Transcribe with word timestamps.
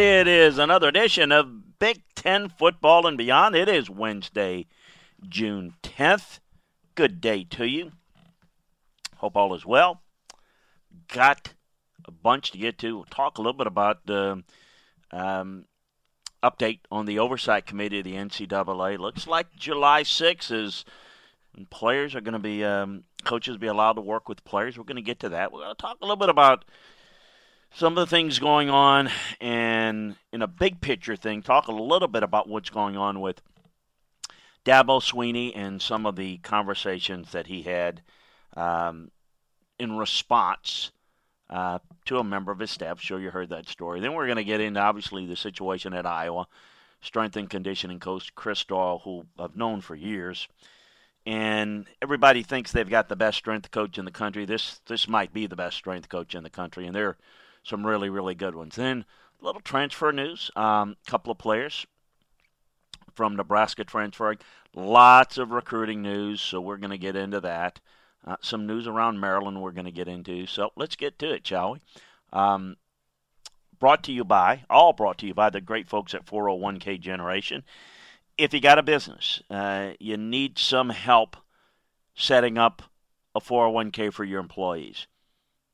It 0.00 0.26
is 0.26 0.56
another 0.56 0.88
edition 0.88 1.30
of 1.30 1.78
Big 1.78 2.02
Ten 2.14 2.48
Football 2.48 3.06
and 3.06 3.18
Beyond. 3.18 3.54
It 3.54 3.68
is 3.68 3.90
Wednesday, 3.90 4.66
June 5.28 5.74
10th. 5.82 6.38
Good 6.94 7.20
day 7.20 7.44
to 7.50 7.66
you. 7.66 7.92
Hope 9.16 9.36
all 9.36 9.54
is 9.54 9.66
well. 9.66 10.00
Got 11.08 11.52
a 12.06 12.10
bunch 12.10 12.50
to 12.52 12.58
get 12.58 12.78
to. 12.78 12.96
We'll 12.96 13.04
talk 13.04 13.36
a 13.36 13.42
little 13.42 13.52
bit 13.52 13.66
about 13.66 14.06
the 14.06 14.42
um, 15.10 15.66
update 16.42 16.80
on 16.90 17.04
the 17.04 17.18
oversight 17.18 17.66
committee 17.66 17.98
of 17.98 18.04
the 18.04 18.14
NCAA. 18.14 18.98
Looks 18.98 19.26
like 19.26 19.54
July 19.54 20.02
6th 20.02 20.50
is 20.50 20.84
players 21.68 22.14
are 22.14 22.22
going 22.22 22.32
to 22.32 22.38
be, 22.38 22.64
um, 22.64 23.04
coaches 23.24 23.58
be 23.58 23.66
allowed 23.66 23.94
to 23.94 24.00
work 24.00 24.30
with 24.30 24.44
players. 24.44 24.78
We're 24.78 24.84
going 24.84 24.96
to 24.96 25.02
get 25.02 25.20
to 25.20 25.28
that. 25.28 25.52
We're 25.52 25.60
going 25.60 25.74
to 25.74 25.82
talk 25.82 25.98
a 26.00 26.04
little 26.04 26.16
bit 26.16 26.30
about 26.30 26.64
some 27.72 27.96
of 27.96 28.08
the 28.08 28.10
things 28.10 28.38
going 28.38 28.70
on 28.70 29.10
and 29.40 30.16
in 30.32 30.42
a 30.42 30.46
big 30.48 30.80
picture 30.80 31.16
thing, 31.16 31.42
talk 31.42 31.68
a 31.68 31.72
little 31.72 32.08
bit 32.08 32.22
about 32.22 32.48
what's 32.48 32.70
going 32.70 32.96
on 32.96 33.20
with 33.20 33.40
Dabo 34.64 35.00
Swinney 35.00 35.52
and 35.54 35.80
some 35.80 36.06
of 36.06 36.16
the 36.16 36.38
conversations 36.38 37.32
that 37.32 37.46
he 37.46 37.62
had 37.62 38.02
um, 38.56 39.10
in 39.78 39.96
response 39.96 40.90
uh, 41.48 41.78
to 42.04 42.18
a 42.18 42.24
member 42.24 42.52
of 42.52 42.58
his 42.58 42.70
staff. 42.70 43.00
Sure, 43.00 43.18
you 43.18 43.30
heard 43.30 43.50
that 43.50 43.68
story. 43.68 44.00
Then 44.00 44.14
we're 44.14 44.26
going 44.26 44.36
to 44.36 44.44
get 44.44 44.60
into 44.60 44.80
obviously 44.80 45.26
the 45.26 45.36
situation 45.36 45.94
at 45.94 46.06
Iowa. 46.06 46.46
Strength 47.02 47.36
and 47.36 47.48
conditioning 47.48 47.98
coach 47.98 48.34
Chris 48.34 48.62
Doyle, 48.64 49.00
who 49.02 49.24
I've 49.38 49.56
known 49.56 49.80
for 49.80 49.94
years, 49.94 50.48
and 51.24 51.86
everybody 52.02 52.42
thinks 52.42 52.72
they've 52.72 52.88
got 52.88 53.08
the 53.08 53.16
best 53.16 53.38
strength 53.38 53.70
coach 53.70 53.96
in 53.96 54.04
the 54.04 54.10
country. 54.10 54.44
This 54.44 54.82
this 54.86 55.08
might 55.08 55.32
be 55.32 55.46
the 55.46 55.56
best 55.56 55.78
strength 55.78 56.10
coach 56.10 56.34
in 56.34 56.42
the 56.42 56.50
country, 56.50 56.86
and 56.86 56.94
they're 56.94 57.16
some 57.62 57.86
really, 57.86 58.10
really 58.10 58.34
good 58.34 58.54
ones. 58.54 58.76
Then 58.76 59.04
a 59.40 59.44
little 59.44 59.60
transfer 59.60 60.12
news. 60.12 60.50
A 60.56 60.62
um, 60.62 60.96
couple 61.06 61.30
of 61.30 61.38
players 61.38 61.86
from 63.14 63.36
Nebraska 63.36 63.84
transferring. 63.84 64.38
Lots 64.74 65.38
of 65.38 65.50
recruiting 65.50 66.02
news, 66.02 66.40
so 66.40 66.60
we're 66.60 66.76
going 66.76 66.90
to 66.90 66.98
get 66.98 67.16
into 67.16 67.40
that. 67.40 67.80
Uh, 68.26 68.36
some 68.40 68.66
news 68.66 68.86
around 68.86 69.18
Maryland 69.18 69.60
we're 69.60 69.72
going 69.72 69.86
to 69.86 69.90
get 69.90 70.08
into. 70.08 70.46
So 70.46 70.70
let's 70.76 70.96
get 70.96 71.18
to 71.20 71.32
it, 71.32 71.46
shall 71.46 71.72
we? 71.72 71.80
Um, 72.32 72.76
brought 73.78 74.04
to 74.04 74.12
you 74.12 74.24
by, 74.24 74.64
all 74.68 74.92
brought 74.92 75.18
to 75.18 75.26
you 75.26 75.34
by 75.34 75.50
the 75.50 75.60
great 75.60 75.88
folks 75.88 76.14
at 76.14 76.26
401k 76.26 77.00
Generation. 77.00 77.64
If 78.38 78.54
you 78.54 78.60
got 78.60 78.78
a 78.78 78.82
business, 78.82 79.42
uh, 79.50 79.92
you 79.98 80.16
need 80.16 80.58
some 80.58 80.90
help 80.90 81.36
setting 82.14 82.58
up 82.58 82.82
a 83.34 83.40
401k 83.40 84.12
for 84.12 84.24
your 84.24 84.40
employees. 84.40 85.06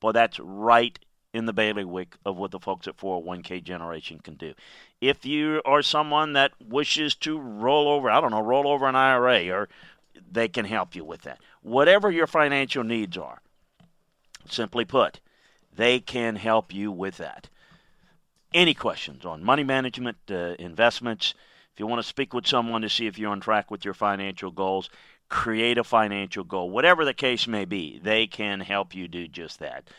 Well, 0.02 0.12
that's 0.12 0.38
right 0.40 0.98
in 1.36 1.44
the 1.44 1.52
bailiwick 1.52 2.16
of 2.24 2.38
what 2.38 2.50
the 2.50 2.58
folks 2.58 2.88
at 2.88 2.96
401k 2.96 3.62
Generation 3.62 4.18
can 4.18 4.34
do. 4.34 4.54
If 5.02 5.26
you 5.26 5.60
are 5.66 5.82
someone 5.82 6.32
that 6.32 6.52
wishes 6.58 7.14
to 7.16 7.38
roll 7.38 7.88
over, 7.88 8.10
I 8.10 8.22
don't 8.22 8.30
know, 8.30 8.40
roll 8.40 8.66
over 8.66 8.86
an 8.86 8.96
IRA, 8.96 9.50
or 9.50 9.68
they 10.32 10.48
can 10.48 10.64
help 10.64 10.96
you 10.96 11.04
with 11.04 11.22
that. 11.22 11.38
Whatever 11.60 12.10
your 12.10 12.26
financial 12.26 12.84
needs 12.84 13.18
are, 13.18 13.42
simply 14.48 14.86
put, 14.86 15.20
they 15.74 16.00
can 16.00 16.36
help 16.36 16.72
you 16.72 16.90
with 16.90 17.18
that. 17.18 17.50
Any 18.54 18.72
questions 18.72 19.26
on 19.26 19.44
money 19.44 19.64
management, 19.64 20.16
uh, 20.30 20.54
investments, 20.58 21.34
if 21.74 21.78
you 21.78 21.86
want 21.86 22.00
to 22.00 22.08
speak 22.08 22.32
with 22.32 22.46
someone 22.46 22.80
to 22.80 22.88
see 22.88 23.06
if 23.06 23.18
you're 23.18 23.30
on 23.30 23.40
track 23.40 23.70
with 23.70 23.84
your 23.84 23.92
financial 23.92 24.50
goals, 24.50 24.88
create 25.28 25.76
a 25.76 25.84
financial 25.84 26.44
goal, 26.44 26.70
whatever 26.70 27.04
the 27.04 27.12
case 27.12 27.46
may 27.46 27.66
be, 27.66 27.98
they 27.98 28.26
can 28.26 28.60
help 28.60 28.94
you 28.94 29.06
do 29.06 29.28
just 29.28 29.58
that 29.58 29.90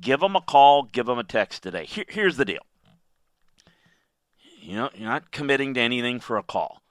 give 0.00 0.20
them 0.20 0.36
a 0.36 0.40
call, 0.40 0.84
give 0.84 1.06
them 1.06 1.18
a 1.18 1.24
text 1.24 1.62
today. 1.62 1.84
Here, 1.84 2.04
here's 2.08 2.36
the 2.36 2.44
deal. 2.44 2.62
You 4.60 4.76
know, 4.76 4.90
you're 4.94 5.08
not 5.08 5.30
committing 5.30 5.74
to 5.74 5.80
anything 5.80 6.20
for 6.20 6.36
a 6.36 6.42
call. 6.42 6.82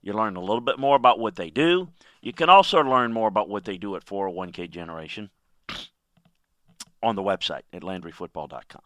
You 0.00 0.12
learn 0.12 0.36
a 0.36 0.40
little 0.40 0.60
bit 0.60 0.78
more 0.78 0.96
about 0.96 1.18
what 1.18 1.36
they 1.36 1.50
do. 1.50 1.88
You 2.22 2.32
can 2.32 2.48
also 2.48 2.80
learn 2.80 3.12
more 3.12 3.28
about 3.28 3.48
what 3.48 3.64
they 3.64 3.76
do 3.76 3.96
at 3.96 4.04
401k 4.04 4.70
Generation 4.70 5.30
on 7.02 7.16
the 7.16 7.22
website 7.22 7.62
at 7.72 7.82
LandryFootball.com. 7.82 8.82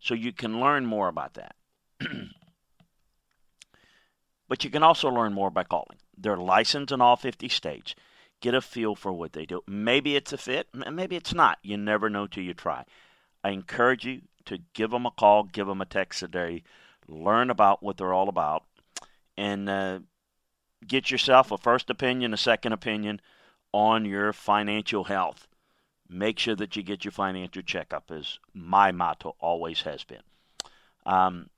So 0.00 0.14
you 0.14 0.32
can 0.32 0.60
learn 0.60 0.86
more 0.86 1.08
about 1.08 1.34
that. 1.34 1.54
but 4.48 4.64
you 4.64 4.70
can 4.70 4.82
also 4.82 5.08
learn 5.08 5.32
more 5.32 5.50
by 5.50 5.64
calling. 5.64 5.98
They're 6.16 6.36
licensed 6.36 6.92
in 6.92 7.00
all 7.00 7.16
50 7.16 7.48
states. 7.48 7.94
Get 8.40 8.54
a 8.54 8.60
feel 8.60 8.94
for 8.94 9.12
what 9.12 9.32
they 9.32 9.46
do. 9.46 9.62
Maybe 9.66 10.16
it's 10.16 10.32
a 10.32 10.38
fit, 10.38 10.68
maybe 10.74 11.16
it's 11.16 11.32
not. 11.32 11.58
You 11.62 11.76
never 11.76 12.10
know 12.10 12.26
till 12.26 12.42
you 12.42 12.52
try. 12.54 12.84
I 13.44 13.50
encourage 13.50 14.06
you 14.06 14.22
to 14.46 14.58
give 14.72 14.90
them 14.90 15.06
a 15.06 15.10
call, 15.10 15.44
give 15.44 15.66
them 15.66 15.82
a 15.82 15.86
text 15.86 16.20
today, 16.20 16.64
learn 17.06 17.50
about 17.50 17.82
what 17.82 17.98
they're 17.98 18.14
all 18.14 18.30
about, 18.30 18.64
and 19.36 19.68
uh, 19.68 19.98
get 20.86 21.10
yourself 21.10 21.52
a 21.52 21.58
first 21.58 21.90
opinion, 21.90 22.32
a 22.32 22.38
second 22.38 22.72
opinion 22.72 23.20
on 23.72 24.06
your 24.06 24.32
financial 24.32 25.04
health. 25.04 25.46
Make 26.08 26.38
sure 26.38 26.56
that 26.56 26.74
you 26.74 26.82
get 26.82 27.04
your 27.04 27.12
financial 27.12 27.62
checkup, 27.62 28.10
as 28.10 28.38
my 28.54 28.92
motto 28.92 29.36
always 29.40 29.82
has 29.82 30.04
been. 30.04 30.22
Um, 31.06 31.50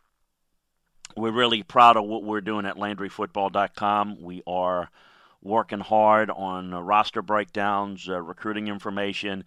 we're 1.17 1.33
really 1.33 1.63
proud 1.63 1.97
of 1.97 2.05
what 2.05 2.25
we're 2.25 2.41
doing 2.41 2.67
at 2.67 2.77
LandryFootball.com. 2.77 4.23
We 4.23 4.43
are 4.47 4.91
working 5.43 5.81
hard 5.81 6.31
on 6.31 6.73
roster 6.75 7.23
breakdowns, 7.23 8.09
uh, 8.09 8.21
recruiting 8.21 8.69
information, 8.69 9.45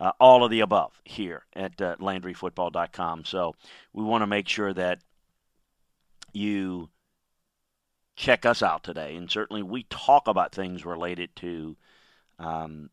uh, 0.00 0.12
all 0.18 0.42
of 0.42 0.50
the 0.50 0.60
above 0.60 1.00
here 1.04 1.44
at 1.54 1.80
uh, 1.80 1.94
LandryFootball.com. 1.96 3.24
So 3.26 3.54
we 3.92 4.02
want 4.02 4.22
to 4.22 4.26
make 4.26 4.48
sure 4.48 4.72
that 4.72 5.00
you 6.32 6.88
check 8.16 8.46
us 8.46 8.62
out 8.62 8.82
today. 8.82 9.14
And 9.16 9.30
certainly 9.30 9.62
we 9.62 9.84
talk 9.84 10.26
about 10.26 10.54
things 10.54 10.86
related 10.86 11.36
to 11.36 11.76
um, 12.38 12.90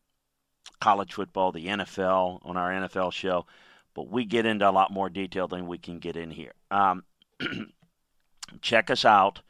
college 0.80 1.14
football, 1.14 1.50
the 1.50 1.66
NFL 1.66 2.44
on 2.44 2.56
our 2.58 2.70
NFL 2.70 3.12
show, 3.12 3.46
but 3.94 4.10
we 4.10 4.26
get 4.26 4.44
into 4.44 4.68
a 4.68 4.70
lot 4.70 4.92
more 4.92 5.08
detail 5.08 5.48
than 5.48 5.66
we 5.66 5.78
can 5.78 5.98
get 5.98 6.16
in 6.16 6.30
here. 6.30 6.52
Um, 6.70 7.04
check 8.60 8.90
us 8.90 9.04
out. 9.06 9.40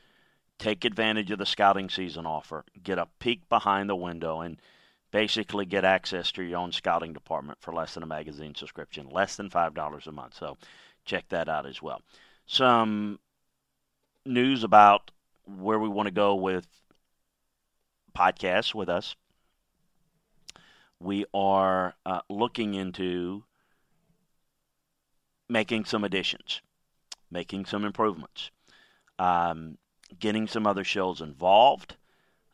Take 0.59 0.85
advantage 0.85 1.31
of 1.31 1.39
the 1.39 1.47
scouting 1.47 1.89
season 1.89 2.25
offer. 2.25 2.65
Get 2.83 2.99
a 2.99 3.09
peek 3.19 3.49
behind 3.49 3.91
the 3.91 3.97
window 3.97 4.43
and– 4.43 4.63
basically 5.11 5.65
get 5.65 5.85
access 5.85 6.31
to 6.33 6.43
your 6.43 6.59
own 6.59 6.73
scouting 6.73 7.13
department 7.13 7.59
for 7.61 7.73
less 7.73 7.95
than 7.95 8.03
a 8.03 8.07
magazine 8.07 8.55
subscription, 8.55 9.09
less 9.11 9.37
than 9.37 9.49
$5 9.49 10.07
a 10.07 10.13
month. 10.13 10.35
So 10.35 10.57
check 11.05 11.29
that 11.31 11.49
out 11.49 11.67
as 11.67 11.81
well. 11.81 12.03
Some 12.47 13.19
news 14.25 14.65
about 14.65 15.11
where 15.47 15.79
we 15.79 15.89
want 15.89 16.07
to 16.07 16.15
go 16.15 16.35
with 16.35 16.67
podcasts 18.17 18.75
with 18.75 18.89
us. 18.89 19.17
We 21.01 21.25
are 21.33 21.95
uh, 22.05 22.21
looking 22.29 22.75
into 22.75 23.45
making 25.49 25.85
some 25.85 26.05
additions, 26.05 26.61
making 27.31 27.67
some 27.67 27.85
improvements, 27.85 28.51
um, 29.19 29.79
getting 30.19 30.47
some 30.49 30.67
other 30.67 30.85
shows 30.85 31.21
involved. 31.21 31.97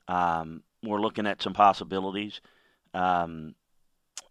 Um, 0.07 0.63
we're 0.85 1.01
looking 1.01 1.27
at 1.27 1.43
some 1.43 1.53
possibilities. 1.53 2.41
Um, 2.93 3.55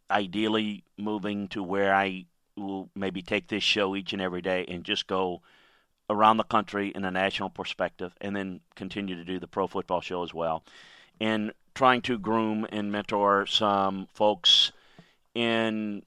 ideally, 0.09 0.83
moving 0.97 1.47
to 1.49 1.63
where 1.63 1.93
I 1.93 2.25
will 2.55 2.89
maybe 2.95 3.21
take 3.21 3.47
this 3.47 3.63
show 3.63 3.95
each 3.95 4.13
and 4.13 4.21
every 4.21 4.41
day 4.41 4.65
and 4.67 4.83
just 4.83 5.07
go 5.07 5.41
around 6.09 6.37
the 6.37 6.43
country 6.43 6.91
in 6.93 7.05
a 7.05 7.11
national 7.11 7.49
perspective, 7.49 8.13
and 8.21 8.35
then 8.35 8.59
continue 8.75 9.15
to 9.15 9.23
do 9.23 9.39
the 9.39 9.47
pro 9.47 9.67
football 9.67 10.01
show 10.01 10.21
as 10.21 10.33
well, 10.33 10.63
and 11.19 11.51
trying 11.73 12.01
to 12.01 12.19
groom 12.19 12.67
and 12.69 12.91
mentor 12.91 13.45
some 13.45 14.07
folks 14.13 14.71
in 15.33 16.03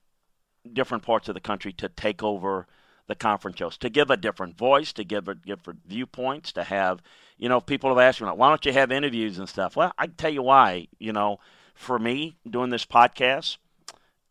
different 0.72 1.02
parts 1.02 1.28
of 1.28 1.34
the 1.34 1.40
country 1.40 1.72
to 1.72 1.88
take 1.88 2.22
over 2.22 2.66
the 3.08 3.14
conference 3.14 3.58
shows, 3.58 3.78
to 3.78 3.88
give 3.88 4.10
a 4.10 4.16
different 4.16 4.56
voice, 4.56 4.92
to 4.92 5.04
give 5.04 5.28
a 5.28 5.34
different 5.34 5.80
viewpoints, 5.86 6.52
to 6.52 6.64
have, 6.64 7.00
you 7.38 7.48
know, 7.48 7.60
people 7.60 7.90
have 7.90 7.98
asked 7.98 8.20
me, 8.20 8.26
like, 8.26 8.38
why 8.38 8.48
don't 8.48 8.64
you 8.64 8.72
have 8.72 8.90
interviews 8.90 9.38
and 9.38 9.48
stuff? 9.48 9.76
Well, 9.76 9.92
I 9.98 10.06
can 10.06 10.14
tell 10.14 10.32
you 10.32 10.42
why. 10.42 10.88
You 10.98 11.12
know, 11.12 11.38
for 11.74 11.98
me, 11.98 12.36
doing 12.48 12.70
this 12.70 12.86
podcast, 12.86 13.58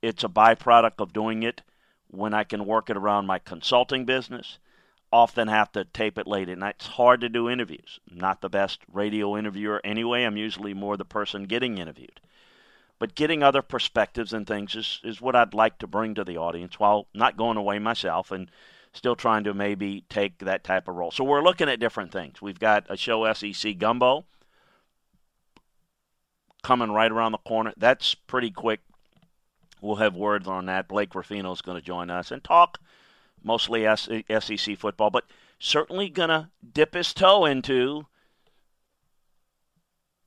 it's 0.02 0.24
a 0.24 0.30
byproduct 0.30 1.00
of 1.00 1.14
doing 1.14 1.44
it 1.44 1.62
when 2.10 2.34
I 2.34 2.44
can 2.44 2.66
work 2.66 2.90
it 2.90 2.98
around 2.98 3.28
my 3.28 3.40
consulting 3.40 4.06
business. 4.06 4.58
Often 5.12 5.48
have 5.48 5.72
to 5.74 5.86
tape 5.86 6.18
it 6.18 6.28
late 6.28 6.50
at 6.50 6.58
night. 6.58 6.76
It's 6.80 6.88
hard 6.88 7.22
to 7.22 7.30
do 7.30 7.50
interviews. 7.50 8.00
Not 8.12 8.42
the 8.42 8.50
best 8.50 8.80
radio 8.92 9.38
interviewer 9.38 9.80
anyway. 9.84 10.24
I'm 10.24 10.38
usually 10.38 10.74
more 10.74 10.98
the 10.98 11.06
person 11.06 11.46
getting 11.46 11.78
interviewed. 11.78 12.20
But 12.98 13.16
getting 13.16 13.44
other 13.44 13.62
perspectives 13.62 14.34
and 14.34 14.48
things 14.48 14.76
is, 14.76 15.02
is 15.04 15.22
what 15.22 15.36
I'd 15.36 15.54
like 15.54 15.78
to 15.80 15.88
bring 15.88 16.16
to 16.16 16.24
the 16.24 16.38
audience 16.38 16.80
while 16.80 17.08
not 17.14 17.38
going 17.38 17.58
away 17.58 17.78
myself 17.78 18.32
and 18.32 18.50
still 18.96 19.16
trying 19.16 19.44
to 19.44 19.54
maybe 19.54 20.04
take 20.10 20.40
that 20.40 20.64
type 20.64 20.88
of 20.88 20.96
role. 20.96 21.12
So 21.12 21.24
we're 21.24 21.44
looking 21.44 21.70
at 21.70 21.80
different 21.80 22.12
things. 22.12 22.42
We've 22.42 22.60
got 22.60 22.86
a 22.90 22.98
show 22.98 23.32
SEC 23.34 23.78
Gumbo 23.78 24.26
coming 26.64 26.92
right 26.92 27.12
around 27.12 27.34
the 27.34 27.38
corner. 27.40 27.74
That's 27.78 28.16
pretty 28.16 28.52
quick. 28.52 28.80
We'll 29.82 29.98
have 29.98 30.16
words 30.16 30.48
on 30.48 30.66
that. 30.66 30.88
Blake 30.88 31.14
Ruffino 31.14 31.52
is 31.52 31.62
going 31.62 31.78
to 31.78 31.86
join 31.86 32.10
us 32.10 32.32
and 32.32 32.44
talk 32.44 32.80
mostly 33.44 33.86
SEC 33.86 34.78
football, 34.78 35.12
but 35.12 35.26
certainly 35.60 36.10
going 36.10 36.30
to 36.30 36.50
dip 36.74 36.96
his 36.96 37.14
toe 37.14 37.46
into 37.46 38.08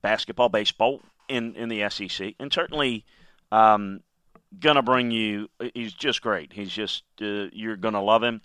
basketball, 0.02 0.48
baseball 0.48 1.00
in, 1.28 1.54
in 1.56 1.68
the 1.68 1.88
SEC, 1.90 2.34
and 2.38 2.52
certainly 2.52 3.04
um, 3.50 4.00
to 4.76 4.82
bring 4.82 5.10
you. 5.10 5.48
He's 5.74 5.92
just 5.92 6.22
great. 6.22 6.52
He's 6.52 6.70
just 6.70 7.04
uh, 7.20 7.48
you're 7.52 7.76
to 7.94 8.00
love 8.00 8.22
him, 8.22 8.40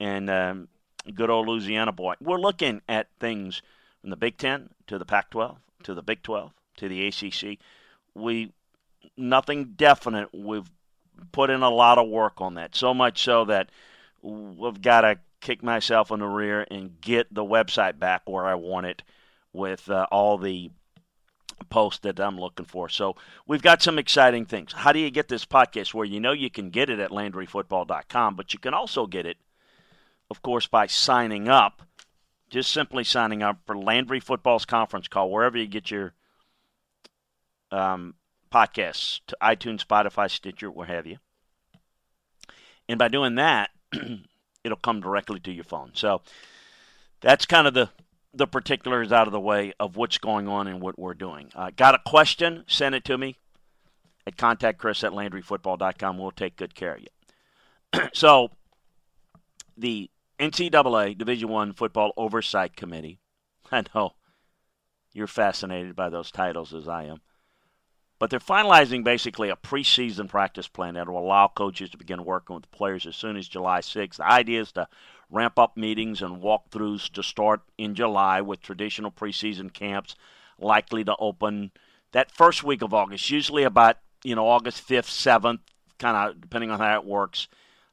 and 0.00 0.28
um, 0.30 0.68
good 1.14 1.30
old 1.30 1.48
Louisiana 1.48 1.92
boy. 1.92 2.14
We're 2.20 2.40
looking 2.40 2.82
at 2.88 3.08
things 3.20 3.62
from 4.00 4.10
the 4.10 4.16
Big 4.16 4.38
Ten 4.38 4.70
to 4.86 4.98
the 4.98 5.04
Pac-12 5.04 5.56
to 5.84 5.94
the 5.94 6.02
Big 6.02 6.22
12 6.22 6.52
to 6.78 6.88
the 6.88 7.06
ACC. 7.06 7.58
We 8.14 8.52
nothing 9.16 9.74
definite. 9.76 10.28
We've 10.34 10.70
put 11.32 11.50
in 11.50 11.62
a 11.62 11.70
lot 11.70 11.98
of 11.98 12.08
work 12.08 12.40
on 12.40 12.54
that, 12.54 12.74
so 12.74 12.92
much 12.92 13.22
so 13.22 13.44
that 13.46 13.70
we've 14.22 14.82
got 14.82 15.02
to 15.02 15.18
kick 15.40 15.62
myself 15.62 16.10
in 16.10 16.20
the 16.20 16.26
rear 16.26 16.66
and 16.70 17.00
get 17.00 17.32
the 17.32 17.44
website 17.44 17.98
back 17.98 18.22
where 18.26 18.46
I 18.46 18.54
want 18.54 18.86
it 18.86 19.02
with 19.52 19.88
uh, 19.88 20.06
all 20.10 20.38
the 20.38 20.70
posts 21.64 22.00
that 22.00 22.20
I'm 22.20 22.38
looking 22.38 22.66
for. 22.66 22.88
So 22.88 23.16
we've 23.46 23.62
got 23.62 23.82
some 23.82 23.98
exciting 23.98 24.44
things. 24.44 24.72
How 24.72 24.92
do 24.92 24.98
you 24.98 25.10
get 25.10 25.28
this 25.28 25.44
podcast? 25.44 25.94
Where 25.94 26.04
you 26.04 26.20
know 26.20 26.32
you 26.32 26.50
can 26.50 26.70
get 26.70 26.90
it 26.90 27.00
at 27.00 27.10
LandryFootball.com, 27.10 28.36
but 28.36 28.52
you 28.52 28.58
can 28.58 28.74
also 28.74 29.06
get 29.06 29.26
it, 29.26 29.38
of 30.30 30.42
course, 30.42 30.66
by 30.66 30.86
signing 30.86 31.48
up. 31.48 31.82
Just 32.48 32.70
simply 32.70 33.02
signing 33.02 33.42
up 33.42 33.58
for 33.66 33.76
Landry 33.76 34.20
Football's 34.20 34.64
conference 34.64 35.08
call, 35.08 35.30
wherever 35.30 35.58
you 35.58 35.66
get 35.66 35.90
your 35.90 36.12
um, 37.72 38.14
podcasts 38.52 39.20
to 39.26 39.36
iTunes, 39.42 39.84
Spotify, 39.84 40.30
Stitcher, 40.30 40.70
what 40.70 40.88
have 40.88 41.06
you. 41.06 41.18
And 42.88 42.98
by 42.98 43.08
doing 43.08 43.34
that, 43.34 43.70
it'll 44.64 44.78
come 44.78 45.00
directly 45.00 45.40
to 45.40 45.52
your 45.52 45.64
phone. 45.64 45.90
So 45.94 46.22
that's 47.20 47.46
kind 47.46 47.66
of 47.66 47.74
the 47.74 47.90
the 48.36 48.46
particulars 48.46 49.12
out 49.12 49.26
of 49.26 49.32
the 49.32 49.40
way 49.40 49.72
of 49.80 49.96
what's 49.96 50.18
going 50.18 50.46
on 50.46 50.66
and 50.66 50.80
what 50.80 50.98
we're 50.98 51.14
doing. 51.14 51.50
Uh, 51.54 51.70
got 51.74 51.94
a 51.94 52.00
question? 52.06 52.64
Send 52.66 52.94
it 52.94 53.04
to 53.06 53.16
me 53.16 53.38
at 54.26 54.36
contact 54.36 54.84
at 54.84 54.94
LandryFootball.com. 54.94 56.18
We'll 56.18 56.30
take 56.32 56.56
good 56.56 56.74
care 56.74 56.96
of 56.96 57.00
you. 57.00 58.00
so 58.12 58.50
the 59.76 60.10
NCAA 60.38 61.16
Division 61.16 61.48
One 61.48 61.72
Football 61.72 62.12
Oversight 62.16 62.76
Committee. 62.76 63.20
I 63.72 63.84
know 63.94 64.12
you're 65.12 65.26
fascinated 65.26 65.96
by 65.96 66.10
those 66.10 66.30
titles 66.30 66.74
as 66.74 66.86
I 66.86 67.04
am. 67.04 67.20
But 68.18 68.30
they're 68.30 68.40
finalizing 68.40 69.04
basically 69.04 69.50
a 69.50 69.56
preseason 69.56 70.28
practice 70.28 70.68
plan 70.68 70.94
that 70.94 71.08
will 71.08 71.18
allow 71.18 71.48
coaches 71.48 71.90
to 71.90 71.98
begin 71.98 72.24
working 72.24 72.54
with 72.54 72.64
the 72.64 72.76
players 72.76 73.06
as 73.06 73.16
soon 73.16 73.36
as 73.36 73.48
July 73.48 73.80
6th. 73.80 74.16
The 74.16 74.26
idea 74.26 74.60
is 74.62 74.72
to 74.72 74.88
ramp 75.30 75.58
up 75.58 75.76
meetings 75.76 76.22
and 76.22 76.42
walkthroughs 76.42 77.10
to 77.12 77.22
start 77.22 77.62
in 77.78 77.94
July 77.94 78.40
with 78.40 78.60
traditional 78.62 79.10
preseason 79.10 79.72
camps 79.72 80.14
likely 80.58 81.04
to 81.04 81.16
open 81.18 81.70
that 82.12 82.30
first 82.30 82.64
week 82.64 82.82
of 82.82 82.94
August, 82.94 83.30
usually 83.30 83.64
about, 83.64 83.98
you 84.24 84.34
know, 84.34 84.48
August 84.48 84.86
5th, 84.88 85.06
7th, 85.06 85.58
kind 85.98 86.16
of 86.16 86.40
depending 86.40 86.70
on 86.70 86.78
how 86.78 86.98
it 86.98 87.04
works. 87.04 87.48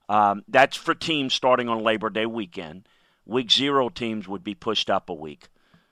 Um, 0.07 0.43
that's 0.47 0.77
for 0.77 0.93
teams 0.93 1.33
starting 1.33 1.69
on 1.69 1.83
Labor 1.83 2.09
Day 2.09 2.25
weekend. 2.25 2.87
Week 3.25 3.49
zero 3.49 3.89
teams 3.89 4.27
would 4.27 4.43
be 4.43 4.53
pushed 4.53 4.89
up 4.89 5.09
a 5.09 5.13
week. 5.13 5.47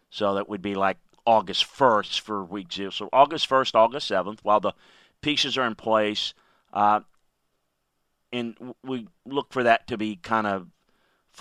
So 0.10 0.36
that 0.36 0.50
would 0.50 0.62
be 0.62 0.76
like 0.76 0.98
August 1.26 1.66
1st 1.66 2.20
for 2.20 2.44
week 2.44 2.72
zero. 2.72 2.90
So 2.90 3.10
August 3.14 3.50
1st, 3.50 3.76
August 3.76 4.10
7th, 4.10 4.40
while 4.44 4.60
the 4.60 4.74
pieces 5.22 5.58
are 5.58 5.66
in 5.66 5.76
place. 5.76 6.34
Uh, 6.74 7.02
and 8.34 8.56
we 8.84 9.08
look 9.26 9.52
for 9.52 9.64
that 9.64 9.88
to 9.88 9.98
be 9.98 10.16
kind 10.16 10.48
of 10.48 10.68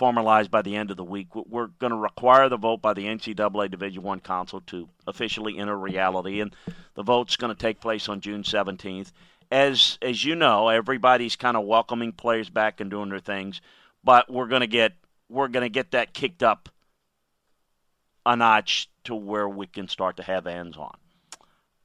formalized 0.01 0.49
by 0.49 0.63
the 0.63 0.75
end 0.75 0.89
of 0.89 0.97
the 0.97 1.03
week. 1.03 1.27
We're 1.35 1.67
going 1.67 1.91
to 1.91 1.95
require 1.95 2.49
the 2.49 2.57
vote 2.57 2.81
by 2.81 2.95
the 2.95 3.05
NCAA 3.05 3.69
Division 3.69 4.01
One 4.01 4.19
Council 4.19 4.59
to 4.65 4.89
officially 5.05 5.59
enter 5.59 5.77
reality, 5.77 6.41
and 6.41 6.55
the 6.95 7.03
vote's 7.03 7.35
going 7.35 7.53
to 7.53 7.59
take 7.59 7.79
place 7.79 8.09
on 8.09 8.19
June 8.19 8.41
17th. 8.41 9.11
As 9.51 9.99
as 10.01 10.25
you 10.25 10.33
know, 10.33 10.69
everybody's 10.69 11.35
kind 11.35 11.55
of 11.55 11.65
welcoming 11.65 12.13
players 12.13 12.49
back 12.49 12.79
and 12.79 12.89
doing 12.89 13.09
their 13.09 13.19
things, 13.19 13.61
but 14.03 14.27
we're 14.27 14.47
going 14.47 14.61
to 14.61 14.67
get 14.67 14.93
we're 15.29 15.49
going 15.49 15.65
to 15.65 15.69
get 15.69 15.91
that 15.91 16.15
kicked 16.15 16.41
up 16.41 16.69
a 18.25 18.35
notch 18.35 18.89
to 19.03 19.13
where 19.13 19.47
we 19.47 19.67
can 19.67 19.87
start 19.87 20.17
to 20.17 20.23
have 20.23 20.45
hands 20.45 20.77
on. 20.77 20.97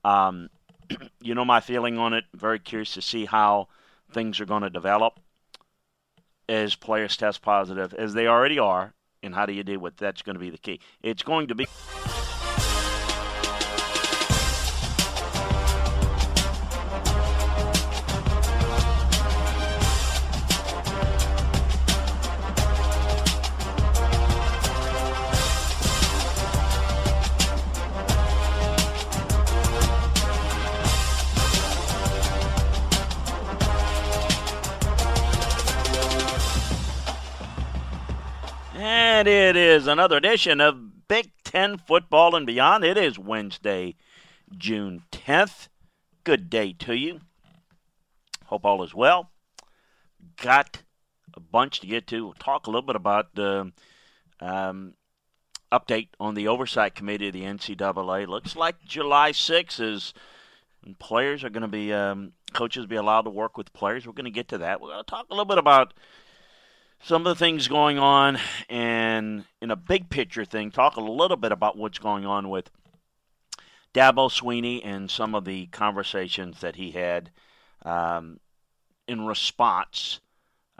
Um, 0.04 0.48
you 1.20 1.34
know 1.34 1.44
my 1.44 1.60
feeling 1.60 1.98
on 1.98 2.14
it. 2.14 2.24
Very 2.32 2.60
curious 2.60 2.94
to 2.94 3.02
see 3.02 3.26
how 3.26 3.68
things 4.10 4.40
are 4.40 4.46
going 4.46 4.62
to 4.62 4.70
develop 4.70 5.20
as 6.48 6.74
players 6.74 7.16
test 7.16 7.42
positive, 7.42 7.94
as 7.94 8.14
they 8.14 8.26
already 8.26 8.58
are, 8.58 8.94
and 9.22 9.34
how 9.34 9.46
do 9.46 9.52
you 9.52 9.64
deal 9.64 9.80
with 9.80 9.96
that's 9.96 10.22
going 10.22 10.34
to 10.34 10.40
be 10.40 10.50
the 10.50 10.58
key. 10.58 10.80
It's 11.02 11.22
going 11.22 11.48
to 11.48 11.54
be. 11.54 11.66
And 39.26 39.32
it 39.32 39.56
is 39.56 39.88
another 39.88 40.18
edition 40.18 40.60
of 40.60 41.08
Big 41.08 41.32
Ten 41.42 41.78
Football 41.78 42.36
and 42.36 42.46
Beyond. 42.46 42.84
It 42.84 42.96
is 42.96 43.18
Wednesday, 43.18 43.96
June 44.56 45.02
10th. 45.10 45.66
Good 46.22 46.48
day 46.48 46.72
to 46.74 46.94
you. 46.94 47.22
Hope 48.44 48.64
all 48.64 48.84
is 48.84 48.94
well. 48.94 49.32
Got 50.40 50.84
a 51.34 51.40
bunch 51.40 51.80
to 51.80 51.88
get 51.88 52.06
to. 52.06 52.26
We'll 52.26 52.34
talk 52.34 52.68
a 52.68 52.70
little 52.70 52.86
bit 52.86 52.94
about 52.94 53.34
the 53.34 53.72
um, 54.38 54.94
update 55.72 56.10
on 56.20 56.34
the 56.34 56.46
oversight 56.46 56.94
committee 56.94 57.26
of 57.26 57.32
the 57.32 57.42
NCAA. 57.42 58.28
Looks 58.28 58.54
like 58.54 58.84
July 58.84 59.32
6th 59.32 59.80
is 59.80 60.14
players 61.00 61.42
are 61.42 61.50
going 61.50 61.62
to 61.62 61.68
be, 61.68 61.92
um, 61.92 62.30
coaches 62.52 62.86
be 62.86 62.94
allowed 62.94 63.22
to 63.22 63.30
work 63.30 63.58
with 63.58 63.72
players. 63.72 64.06
We're 64.06 64.12
going 64.12 64.26
to 64.26 64.30
get 64.30 64.46
to 64.50 64.58
that. 64.58 64.80
We're 64.80 64.90
going 64.90 65.04
to 65.04 65.10
talk 65.10 65.26
a 65.28 65.34
little 65.34 65.46
bit 65.46 65.58
about 65.58 65.94
some 67.06 67.24
of 67.24 67.38
the 67.38 67.38
things 67.38 67.68
going 67.68 68.00
on, 68.00 68.36
and 68.68 69.44
in 69.62 69.70
a 69.70 69.76
big 69.76 70.10
picture 70.10 70.44
thing, 70.44 70.72
talk 70.72 70.96
a 70.96 71.00
little 71.00 71.36
bit 71.36 71.52
about 71.52 71.78
what's 71.78 72.00
going 72.00 72.26
on 72.26 72.48
with 72.48 72.68
Dabo 73.94 74.28
Swinney 74.28 74.84
and 74.84 75.08
some 75.08 75.32
of 75.36 75.44
the 75.44 75.66
conversations 75.66 76.60
that 76.62 76.74
he 76.74 76.90
had 76.90 77.30
um, 77.84 78.40
in 79.06 79.24
response 79.24 80.18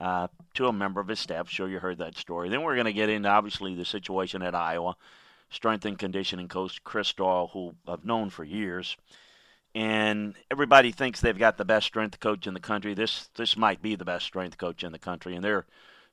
uh, 0.00 0.26
to 0.54 0.66
a 0.66 0.72
member 0.72 1.00
of 1.00 1.06
his 1.06 1.20
staff. 1.20 1.48
Sure, 1.48 1.68
you 1.68 1.78
heard 1.78 1.98
that 1.98 2.18
story. 2.18 2.48
Then 2.48 2.62
we're 2.62 2.74
going 2.74 2.86
to 2.86 2.92
get 2.92 3.08
into 3.08 3.28
obviously 3.28 3.76
the 3.76 3.84
situation 3.84 4.42
at 4.42 4.52
Iowa. 4.52 4.96
Strength 5.50 5.84
and 5.84 5.96
conditioning 5.96 6.48
coach 6.48 6.82
Chris 6.82 7.12
Doyle, 7.12 7.50
who 7.52 7.76
I've 7.86 8.04
known 8.04 8.30
for 8.30 8.42
years, 8.42 8.96
and 9.76 10.34
everybody 10.50 10.90
thinks 10.90 11.20
they've 11.20 11.38
got 11.38 11.56
the 11.56 11.64
best 11.64 11.86
strength 11.86 12.18
coach 12.18 12.48
in 12.48 12.54
the 12.54 12.58
country. 12.58 12.94
This 12.94 13.30
this 13.36 13.56
might 13.56 13.80
be 13.80 13.94
the 13.94 14.04
best 14.04 14.24
strength 14.24 14.58
coach 14.58 14.82
in 14.82 14.90
the 14.90 14.98
country, 14.98 15.36
and 15.36 15.44
there 15.44 15.66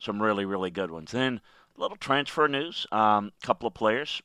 some 0.04 0.22
really 0.22 0.46
really 0.46 0.70
good 0.70 0.92
ones. 0.92 1.12
Then 1.12 1.42
a 1.78 1.82
little 1.82 1.98
transfer 1.98 2.48
news. 2.48 2.86
A 2.92 2.98
um, 2.98 3.32
couple 3.42 3.68
of 3.68 3.74
players 3.74 4.22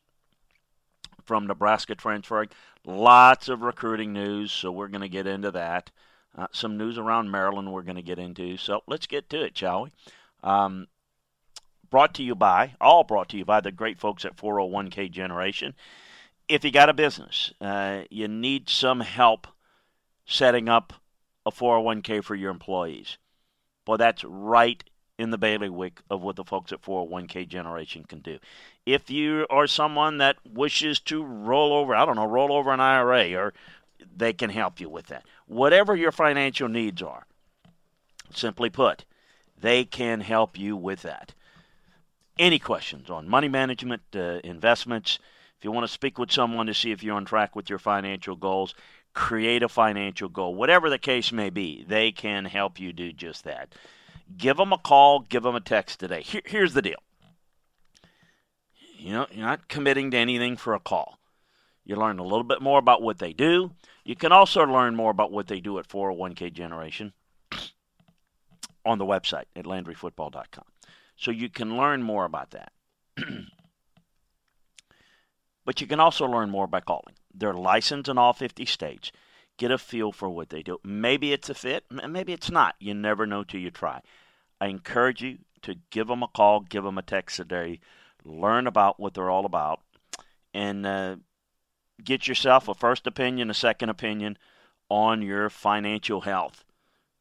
from 1.25 1.47
Nebraska 1.47 1.94
transferring. 1.94 2.49
Lots 2.85 3.49
of 3.49 3.62
recruiting 3.62 4.12
news, 4.12 4.50
so 4.50 4.73
we're 4.73 4.88
going 4.88 5.02
to 5.02 5.08
get 5.08 5.26
into 5.26 5.50
that. 5.52 5.90
Uh, 6.37 6.47
some 6.52 6.76
news 6.76 6.99
around 6.99 7.30
Maryland 7.30 7.73
we're 7.73 7.82
going 7.82 7.97
to 7.97 8.02
get 8.02 8.18
into. 8.18 8.56
So 8.56 8.82
let's 8.87 9.06
get 9.06 9.28
to 9.30 9.42
it, 9.42 9.56
shall 9.56 9.85
we? 9.85 9.90
Um, 10.42 10.87
brought 11.90 12.14
to 12.14 12.23
you 12.23 12.35
by, 12.35 12.75
all 12.80 13.04
brought 13.04 13.28
to 13.30 13.37
you 13.37 13.44
by 13.44 13.61
the 13.61 13.73
great 13.73 13.99
folks 13.99 14.25
at 14.25 14.37
401k 14.37 15.11
Generation. 15.11 15.75
If 16.49 16.64
you 16.64 16.70
got 16.70 16.88
a 16.88 16.94
business, 16.94 17.52
uh, 17.61 18.02
you 18.11 18.28
need 18.28 18.68
some 18.68 19.00
help 19.00 19.47
setting 20.25 20.68
up 20.68 20.94
a 21.44 21.50
401k 21.50 22.23
for 22.23 22.35
your 22.35 22.50
employees. 22.50 23.18
Well, 23.87 23.99
that's 23.99 24.25
right 24.25 24.82
in 25.18 25.30
the 25.30 25.38
bailiwick 25.38 26.00
of 26.08 26.22
what 26.22 26.37
the 26.37 26.44
folks 26.44 26.72
at 26.72 26.80
401k 26.80 27.48
Generation 27.48 28.04
can 28.04 28.20
do. 28.20 28.38
If 28.87 29.10
you 29.10 29.46
are 29.50 29.66
someone 29.66 30.18
that 30.18 30.37
wishes 30.48 31.00
to 31.00 31.22
roll 31.22 31.72
over, 31.72 31.94
I 31.94 32.06
don't 32.06 32.16
know, 32.16 32.26
roll 32.26 32.52
over 32.52 32.70
an 32.70 32.80
IRA, 32.80 33.34
or 33.34 33.52
they 34.16 34.32
can 34.32 34.50
help 34.50 34.80
you 34.80 34.88
with 34.88 35.08
that. 35.08 35.25
Whatever 35.46 35.96
your 35.96 36.12
financial 36.12 36.68
needs 36.68 37.02
are, 37.02 37.26
simply 38.32 38.70
put, 38.70 39.04
they 39.60 39.84
can 39.84 40.20
help 40.20 40.56
you 40.56 40.76
with 40.76 41.02
that. 41.02 41.34
Any 42.38 42.60
questions 42.60 43.10
on 43.10 43.28
money 43.28 43.48
management, 43.48 44.02
uh, 44.14 44.38
investments, 44.44 45.18
if 45.58 45.64
you 45.64 45.72
want 45.72 45.84
to 45.84 45.92
speak 45.92 46.18
with 46.18 46.30
someone 46.30 46.66
to 46.66 46.75
see 46.75 46.92
if 46.92 47.02
you're 47.02 47.16
on 47.16 47.25
track 47.25 47.56
with 47.56 47.68
your 47.68 47.80
financial 47.80 48.37
goals, 48.37 48.76
create 49.12 49.64
a 49.64 49.68
financial 49.68 50.28
goal, 50.28 50.54
whatever 50.54 50.88
the 50.88 50.98
case 50.98 51.32
may 51.32 51.50
be, 51.50 51.84
they 51.88 52.12
can 52.12 52.44
help 52.44 52.78
you 52.78 52.92
do 52.92 53.12
just 53.12 53.42
that. 53.42 53.75
Give 54.37 54.56
them 54.56 54.73
a 54.73 54.78
call, 54.78 55.20
give 55.20 55.42
them 55.42 55.54
a 55.54 55.61
text 55.61 56.00
today. 56.00 56.23
Here, 56.23 56.42
here's 56.44 56.75
the 56.75 56.82
deal. 56.82 56.99
You 58.99 59.12
know, 59.12 59.26
you're 59.30 59.47
not 59.47 59.68
committing 59.68 60.11
to 60.11 60.16
anything 60.16 60.56
for 60.56 60.75
a 60.75 60.80
call. 60.80 61.18
You 61.85 61.97
learn 61.97 62.18
a 62.18 62.25
little 62.25 62.44
bit 62.44 62.61
more 62.61 62.78
about 62.78 63.00
what 63.00 63.18
they 63.18 63.32
do. 63.32 63.70
You 64.04 64.16
can 64.16 64.32
also 64.32 64.64
learn 64.64 64.94
more 64.94 65.11
about 65.11 65.32
what 65.32 65.47
they 65.47 65.61
do 65.61 65.78
at 65.78 65.88
401k 65.88 66.52
Generation 66.52 67.12
on 68.85 68.99
the 68.99 69.06
website 69.06 69.44
at 69.56 69.64
LandryFootball.com. 69.64 70.64
So 71.16 71.30
you 71.30 71.49
can 71.49 71.76
learn 71.76 72.02
more 72.02 72.25
about 72.25 72.50
that. 72.50 72.73
but 75.64 75.80
you 75.80 75.87
can 75.87 76.00
also 76.00 76.26
learn 76.26 76.50
more 76.50 76.66
by 76.66 76.80
calling. 76.80 77.14
They're 77.35 77.54
licensed 77.54 78.08
in 78.08 78.18
all 78.18 78.32
50 78.32 78.66
states. 78.66 79.12
Get 79.59 79.71
a 79.71 79.77
feel 79.77 80.12
for 80.12 80.31
what 80.31 80.49
they 80.49 80.62
do. 80.62 80.79
Maybe 80.83 81.33
it's 81.33 81.50
a 81.50 81.55
fit, 81.55 81.85
maybe 81.91 82.33
it's 82.33 82.50
not. 82.50 82.77
You 82.79 82.95
never 82.95 83.27
know 83.27 83.45
till 83.45 83.61
you 83.61 83.71
try. 83.71 84.00
I 84.61 84.69
encourage 84.69 85.23
you 85.23 85.38
to 85.62 85.75
give 85.91 86.07
them 86.07 86.23
a 86.23 86.29
call, 86.29 86.61
give 86.61 86.85
them 86.85 86.97
a 86.97 87.03
text 87.03 87.37
today, 87.37 87.81
learn 88.25 88.67
about 88.67 88.99
what 88.99 89.15
they're 89.15 89.31
all 89.31 89.45
about, 89.45 89.81
and 90.55 90.87
uh, 90.87 91.17
get 92.03 92.29
yourself 92.29 92.69
a 92.69 92.75
first 92.75 93.07
opinion, 93.07 93.50
a 93.50 93.55
second 93.55 93.91
opinion 93.91 94.38
on 94.88 95.23
your 95.23 95.50
financial 95.50 96.23
health. 96.23 96.65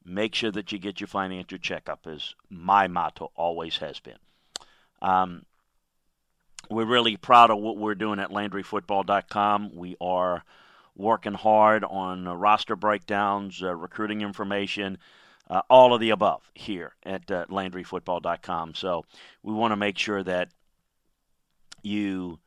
Make 0.06 0.36
sure 0.36 0.52
that 0.52 0.72
you 0.72 0.80
get 0.80 1.02
your 1.02 1.08
financial 1.08 1.58
checkup, 1.58 2.08
as 2.08 2.34
my 2.50 2.88
motto 2.88 3.32
always 3.36 3.78
has 3.78 4.00
been. 4.00 4.20
Um, 5.02 5.46
we're 6.70 6.86
really 6.86 7.18
proud 7.18 7.52
of 7.52 7.60
what 7.60 7.78
we're 7.78 7.96
doing 7.96 8.20
at 8.20 8.30
LandryFootball.com. 8.30 9.76
We 9.76 9.98
are 10.00 10.44
working 10.98 11.34
hard 11.34 11.84
on 11.84 12.28
uh, 12.28 12.34
roster 12.34 12.76
breakdowns, 12.76 13.62
uh, 13.62 13.74
recruiting 13.76 14.22
information, 14.22 14.98
uh, 15.50 15.62
all 15.70 15.94
of 15.94 16.02
the 16.02 16.10
above 16.10 16.50
here 16.56 16.94
at 17.04 17.28
LandryFootball.com. 17.28 18.74
So 18.76 19.06
we 19.44 19.54
want 19.54 19.72
to 19.72 19.78
make 19.78 19.98
sure 19.98 20.24
that 20.24 20.50
you 21.84 22.40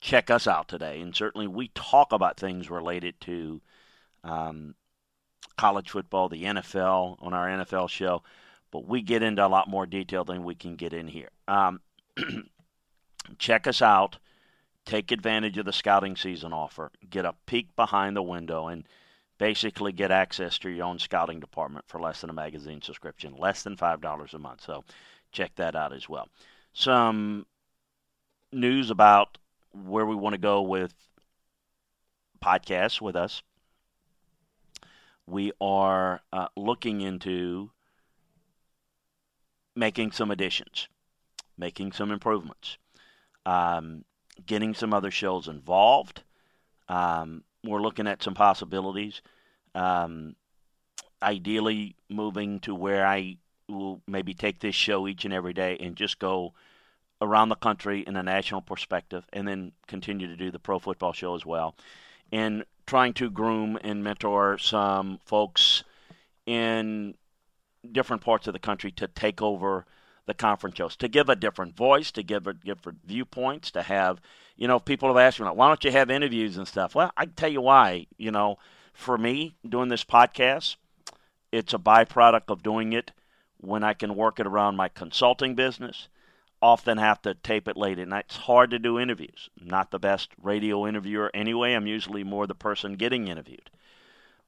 check 0.00 0.30
us 0.30 0.46
out 0.46 0.68
today. 0.68 1.00
And 1.00 1.16
certainly 1.16 1.46
we 1.46 1.68
talk 1.74 2.12
about 2.12 2.36
things 2.36 2.70
related 2.70 3.20
to 3.22 3.62
um, 4.22 4.74
college 5.56 5.90
football, 5.90 6.28
the 6.28 6.44
NFL 6.44 7.16
on 7.20 7.32
our 7.32 7.48
NFL 7.48 7.88
show, 7.88 8.22
but 8.70 8.86
we 8.86 9.00
get 9.00 9.22
into 9.22 9.44
a 9.44 9.48
lot 9.48 9.68
more 9.68 9.86
detail 9.86 10.24
than 10.24 10.44
we 10.44 10.54
can 10.54 10.76
get 10.76 10.92
in 10.92 11.08
here. 11.08 11.30
Um, 11.48 11.80
check 13.38 13.66
us 13.66 13.80
out. 13.80 14.18
Take 14.84 15.12
advantage 15.12 15.58
of 15.58 15.64
the 15.64 15.72
scouting 15.72 16.16
season 16.16 16.52
offer. 16.52 16.90
Get 17.08 17.24
a 17.24 17.34
peek 17.46 17.74
behind 17.76 18.16
the 18.16 18.22
window 18.22 18.68
and 18.68 18.84
basically 19.38 19.92
get 19.92 20.10
access 20.10 20.58
to 20.58 20.70
your 20.70 20.86
own 20.86 20.98
scouting 20.98 21.40
department 21.40 21.84
for 21.88 22.00
less 22.00 22.20
than 22.20 22.30
a 22.30 22.34
magazine 22.34 22.82
subscription, 22.82 23.34
less 23.36 23.62
than 23.62 23.76
$5 23.76 24.34
a 24.34 24.38
month. 24.38 24.60
So 24.62 24.84
check 25.32 25.54
that 25.56 25.74
out 25.74 25.92
as 25.92 26.08
well. 26.08 26.28
Some 26.72 27.46
news 28.52 28.90
about 28.90 29.38
where 29.72 30.06
we 30.06 30.14
want 30.14 30.34
to 30.34 30.38
go 30.38 30.62
with 30.62 30.94
podcasts 32.42 33.00
with 33.00 33.16
us. 33.16 33.42
We 35.26 35.52
are 35.60 36.20
uh, 36.32 36.48
looking 36.56 37.00
into 37.00 37.70
making 39.74 40.12
some 40.12 40.30
additions, 40.30 40.88
making 41.56 41.92
some 41.92 42.10
improvements, 42.10 42.76
um, 43.46 44.04
getting 44.44 44.74
some 44.74 44.94
other 44.94 45.10
shows 45.10 45.48
involved. 45.48 46.22
Um, 46.88 47.44
we're 47.64 47.80
looking 47.80 48.06
at 48.06 48.22
some 48.22 48.34
possibilities. 48.34 49.22
Um, 49.74 50.36
ideally, 51.22 51.96
moving 52.08 52.60
to 52.60 52.74
where 52.74 53.06
I 53.06 53.36
will 53.68 54.02
maybe 54.06 54.34
take 54.34 54.60
this 54.60 54.74
show 54.74 55.06
each 55.06 55.24
and 55.24 55.32
every 55.32 55.52
day 55.52 55.76
and 55.80 55.96
just 55.96 56.18
go 56.18 56.52
around 57.20 57.48
the 57.48 57.56
country 57.56 58.00
in 58.00 58.16
a 58.16 58.22
national 58.22 58.60
perspective, 58.60 59.24
and 59.32 59.46
then 59.46 59.72
continue 59.86 60.26
to 60.26 60.36
do 60.36 60.50
the 60.50 60.58
pro 60.58 60.80
football 60.80 61.12
show 61.12 61.36
as 61.36 61.46
well. 61.46 61.76
And 62.32 62.64
trying 62.86 63.12
to 63.14 63.30
groom 63.30 63.78
and 63.82 64.02
mentor 64.02 64.58
some 64.58 65.20
folks 65.24 65.84
in 66.46 67.14
different 67.90 68.22
parts 68.22 68.48
of 68.48 68.52
the 68.52 68.58
country 68.58 68.90
to 68.92 69.06
take 69.06 69.40
over 69.40 69.86
the 70.26 70.34
conference 70.34 70.76
shows, 70.76 70.96
to 70.96 71.08
give 71.08 71.28
a 71.28 71.36
different 71.36 71.76
voice, 71.76 72.10
to 72.12 72.22
give 72.22 72.46
a 72.46 72.54
different 72.54 73.00
viewpoints, 73.04 73.70
to 73.72 73.82
have, 73.82 74.20
you 74.56 74.68
know, 74.68 74.78
people 74.78 75.08
have 75.08 75.16
asked 75.16 75.40
me, 75.40 75.46
why 75.46 75.68
don't 75.68 75.84
you 75.84 75.90
have 75.90 76.10
interviews 76.10 76.56
and 76.56 76.68
stuff? 76.68 76.94
Well, 76.94 77.10
I 77.16 77.24
can 77.24 77.34
tell 77.34 77.50
you 77.50 77.60
why. 77.60 78.06
You 78.16 78.30
know, 78.30 78.58
for 78.92 79.18
me, 79.18 79.54
doing 79.68 79.88
this 79.88 80.04
podcast, 80.04 80.76
it's 81.50 81.74
a 81.74 81.78
byproduct 81.78 82.48
of 82.48 82.62
doing 82.62 82.92
it 82.92 83.12
when 83.58 83.82
I 83.84 83.94
can 83.94 84.14
work 84.14 84.40
it 84.40 84.46
around 84.46 84.76
my 84.76 84.88
consulting 84.88 85.54
business 85.54 86.08
often 86.62 86.96
have 86.96 87.20
to 87.22 87.34
tape 87.34 87.66
it 87.66 87.76
late 87.76 87.98
at 87.98 88.08
night. 88.08 88.26
It's 88.28 88.36
hard 88.36 88.70
to 88.70 88.78
do 88.78 88.98
interviews. 88.98 89.50
Not 89.60 89.90
the 89.90 89.98
best 89.98 90.30
radio 90.40 90.86
interviewer 90.86 91.30
anyway. 91.34 91.74
I'm 91.74 91.88
usually 91.88 92.22
more 92.22 92.46
the 92.46 92.54
person 92.54 92.94
getting 92.94 93.26
interviewed. 93.26 93.68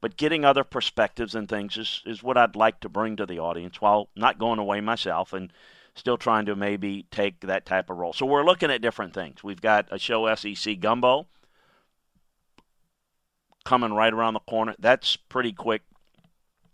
But 0.04 0.18
getting 0.18 0.44
other 0.44 0.64
perspectives 0.64 1.34
and 1.34 1.48
things 1.48 1.78
is, 1.78 2.02
is 2.04 2.22
what 2.22 2.36
I'd 2.36 2.56
like 2.56 2.78
to 2.80 2.90
bring 2.90 3.16
to 3.16 3.24
the 3.24 3.38
audience 3.38 3.80
while 3.80 4.10
not 4.14 4.38
going 4.38 4.58
away 4.58 4.82
myself 4.82 5.32
and 5.32 5.50
still 5.94 6.18
trying 6.18 6.44
to 6.44 6.54
maybe 6.54 7.06
take 7.10 7.40
that 7.40 7.64
type 7.64 7.88
of 7.88 7.96
role. 7.96 8.12
So 8.12 8.26
we're 8.26 8.44
looking 8.44 8.70
at 8.70 8.82
different 8.82 9.14
things. 9.14 9.42
We've 9.42 9.62
got 9.62 9.88
a 9.90 9.98
show 9.98 10.34
SEC 10.34 10.78
Gumbo 10.78 11.26
coming 13.64 13.94
right 13.94 14.12
around 14.12 14.34
the 14.34 14.40
corner. 14.40 14.74
That's 14.78 15.16
pretty 15.16 15.52
quick. 15.52 15.80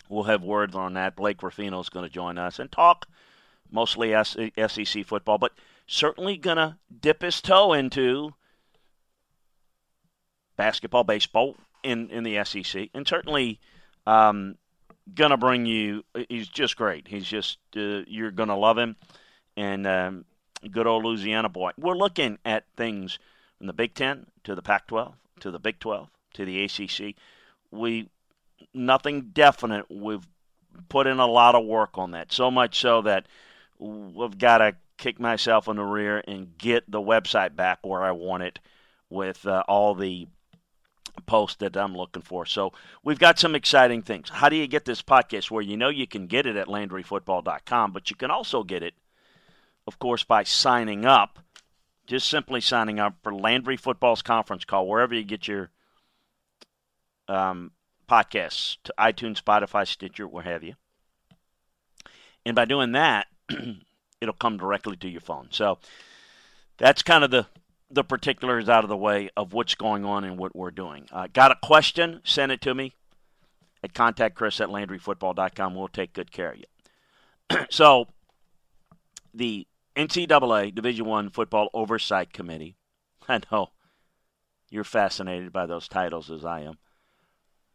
We'll 0.09 0.25
have 0.25 0.43
words 0.43 0.75
on 0.75 0.95
that. 0.95 1.15
Blake 1.15 1.41
Ruffino 1.41 1.79
is 1.79 1.89
going 1.89 2.05
to 2.05 2.13
join 2.13 2.37
us 2.37 2.59
and 2.59 2.73
talk– 2.73 3.07
mostly 3.71 4.13
SEC 4.13 5.07
football, 5.07 5.39
but 5.39 5.53
certainly 5.87 6.37
going 6.37 6.57
to 6.57 6.79
dip 7.01 7.23
his 7.23 7.41
toe 7.41 7.75
into 7.75 8.35
basketball, 10.57 11.05
baseball 11.05 11.55
in, 11.83 12.11
in 12.11 12.25
the 12.25 12.45
SEC, 12.45 12.89
and 12.95 13.07
certainly 13.07 13.59
um, 14.07 14.57
to 15.31 15.37
bring 15.37 15.67
you. 15.67 16.05
He's 16.29 16.49
just 16.49 16.77
great. 16.77 17.09
He's 17.09 17.27
just, 17.27 17.59
uh, 17.77 18.03
you're 18.07 18.31
to 18.49 18.55
love 18.55 18.79
him. 18.79 18.97
And 19.57 19.87
um, 19.87 20.25
good 20.71 20.87
old 20.87 21.05
Louisiana 21.05 21.49
boy. 21.49 21.73
We're 21.79 21.97
looking 21.97 22.39
at 22.45 22.65
things 22.77 23.19
from 23.59 23.67
the 23.67 23.73
Big 23.73 23.95
Ten 23.95 24.27
to 24.45 24.55
the 24.55 24.63
Pac 24.63 24.87
12 24.87 25.15
to 25.41 25.51
the 25.51 25.59
Big 25.59 25.79
12 25.79 26.09
to 26.35 26.45
the 26.45 26.65
ACC. 26.65 27.15
We, 27.71 28.09
nothing 28.73 29.31
definite. 29.33 29.91
We've 29.91 30.27
put 30.89 31.07
in 31.07 31.19
a 31.19 31.27
lot 31.27 31.55
of 31.55 31.65
work 31.65 31.99
on 31.99 32.13
that. 32.13 32.33
So 32.33 32.51
much 32.51 32.79
so 32.79 33.03
that 33.03 33.27
I've 33.83 34.39
got 34.39 34.59
to 34.59 34.77
kick 34.99 35.19
myself 35.19 35.67
in 35.69 35.77
the 35.77 35.83
rear 35.83 36.23
and 36.27 36.57
get 36.59 36.91
the 36.91 37.01
website 37.01 37.57
back 37.57 37.79
where 37.83 38.03
I 38.03 38.13
want 38.13 38.43
it 38.43 38.59
with 39.09 39.47
uh, 39.47 39.63
all 39.67 39.95
the 39.95 40.29
posts 41.27 41.57
that 41.59 41.77
I'm 41.77 41.97
looking 41.97 42.23
for. 42.23 42.47
So 42.47 42.73
we've 43.03 43.19
got 43.19 43.39
some 43.39 43.55
exciting 43.55 44.03
things. 44.03 44.29
How 44.29 44.49
do 44.49 44.57
you 44.57 44.67
get 44.67 44.85
this 44.85 45.03
podcast? 45.03 45.51
Where 45.51 45.63
you 45.63 45.77
know 45.77 45.89
you 45.89 46.07
can 46.07 46.27
get 46.27 46.47
it 46.47 46.57
at 46.57 46.67
LandryFootball.com, 46.67 47.93
but 47.93 48.11
you 48.11 48.17
can 48.17 48.31
also 48.31 48.63
get 48.63 48.83
it, 48.83 48.95
of 49.87 49.99
course, 49.99 50.25
by 50.25 50.45
signing 50.45 51.05
up. 51.05 51.39
Just 52.07 52.29
simply 52.29 52.61
signing 52.61 52.99
up 52.99 53.15
for 53.23 53.33
Landry 53.33 53.77
Football's 53.77 54.23
conference 54.23 54.65
call, 54.65 54.89
wherever 54.89 55.15
you 55.15 55.23
get 55.23 55.47
your 55.47 55.71
um, 57.29 57.71
podcasts, 58.09 58.79
to 58.83 58.95
iTunes, 58.99 59.41
Spotify, 59.41 59.87
Stitcher, 59.87 60.27
what 60.27 60.45
have 60.45 60.65
you. 60.65 60.75
And 62.45 62.57
by 62.57 62.65
doing 62.65 62.93
that, 62.93 63.29
it'll 64.21 64.35
come 64.35 64.57
directly 64.57 64.97
to 64.97 65.09
your 65.09 65.21
phone. 65.21 65.49
So 65.51 65.79
that's 66.79 67.03
kind 67.03 67.23
of 67.23 67.31
the 67.31 67.47
the 67.91 68.05
particulars 68.05 68.69
out 68.69 68.85
of 68.85 68.89
the 68.89 68.97
way 68.97 69.31
of 69.37 69.53
what's 69.53 69.75
going 69.75 70.05
on 70.05 70.25
and 70.25 70.39
what 70.39 70.55
we're 70.55 70.71
doing. 70.71 71.07
Uh, 71.11 71.27
got 71.33 71.51
a 71.51 71.57
question? 71.63 72.21
Send 72.25 72.53
it 72.53 72.61
to 72.63 72.75
me 72.75 72.95
at 73.83 73.95
contact 73.95 74.37
Chris 74.37 74.61
at 74.61 74.69
LandryFootball.com. 74.69 75.75
We'll 75.75 75.89
take 75.89 76.13
good 76.13 76.31
care 76.31 76.53
of 76.53 76.59
you. 76.59 77.59
so 77.71 78.07
the 79.35 79.67
NCAA 79.97 80.75
Division 80.75 81.07
One 81.07 81.31
Football 81.31 81.69
Oversight 81.75 82.33
Committee. 82.33 82.77
I 83.29 83.41
know 83.51 83.71
you're 84.71 84.85
fascinated 84.85 85.53
by 85.53 85.67
those 85.67 85.89
titles 85.89 86.31
as 86.31 86.45
I 86.45 86.61
am. 86.61 86.79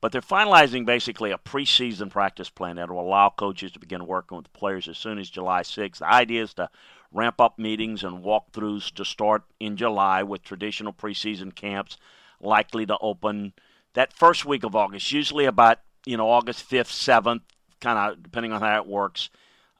But 0.06 0.12
they're 0.12 0.22
finalizing 0.22 0.86
basically 0.86 1.32
a 1.32 1.40
preseason 1.40 2.12
practice 2.12 2.48
plan 2.52 2.76
that 2.76 2.92
will 2.92 3.02
allow 3.02 3.30
coaches 3.30 3.72
to 3.72 3.80
begin 3.80 4.06
working 4.06 4.38
with 4.38 4.54
players 4.54 4.88
as 4.88 5.00
soon 5.00 5.18
as 5.18 5.32
July 5.32 5.64
6th. 5.64 5.98
The 5.98 6.06
idea 6.06 6.44
is 6.44 6.54
to 6.54 6.70
ramp 7.12 7.42
up 7.42 7.58
meetings 7.58 8.04
and 8.04 8.24
walkthroughs 8.24 8.94
to 8.94 9.04
start 9.04 9.46
in 9.60 9.78
July 9.78 10.22
with 10.22 10.44
traditional 10.44 10.94
preseason 10.94 11.56
camps 11.56 11.98
likely 12.40 12.86
to 12.86 12.96
open 13.02 13.54
that 13.96 14.14
first 14.14 14.46
week 14.46 14.64
of 14.64 14.76
August, 14.76 15.12
usually 15.12 15.46
about 15.46 15.80
you 16.06 16.18
know 16.18 16.30
August 16.30 16.70
5th, 16.70 16.92
7th, 16.92 17.42
kind 17.82 17.98
of 17.98 18.22
depending 18.22 18.54
on 18.54 18.62
how 18.62 18.80
it 18.80 18.86
works. 18.86 19.32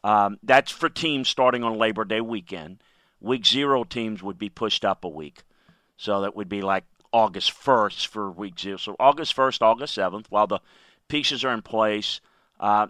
Um, 0.04 0.40
that's 0.42 0.72
for 0.72 0.90
teams 0.90 1.30
starting 1.30 1.64
on 1.64 1.78
Labor 1.78 2.04
Day 2.04 2.22
weekend. 2.22 2.82
Week 3.22 3.46
zero 3.46 3.84
teams 3.84 4.24
would 4.24 4.40
be 4.40 4.50
pushed 4.50 4.84
up 4.84 5.04
a 5.04 5.08
week, 5.08 5.44
so 5.98 6.22
that 6.22 6.36
would 6.36 6.50
be 6.50 6.64
like 6.64 6.86
August 7.16 7.54
1st 7.54 8.08
for 8.08 8.30
week 8.30 8.60
zero. 8.60 8.76
So 8.76 8.98
August 9.00 9.34
1st, 9.38 9.62
August 9.62 9.98
7th, 9.98 10.26
while 10.28 10.48
the 10.48 10.60
pieces 11.08 11.46
are 11.46 11.54
in 11.54 11.62
place. 11.62 12.20
Uh, 12.60 12.88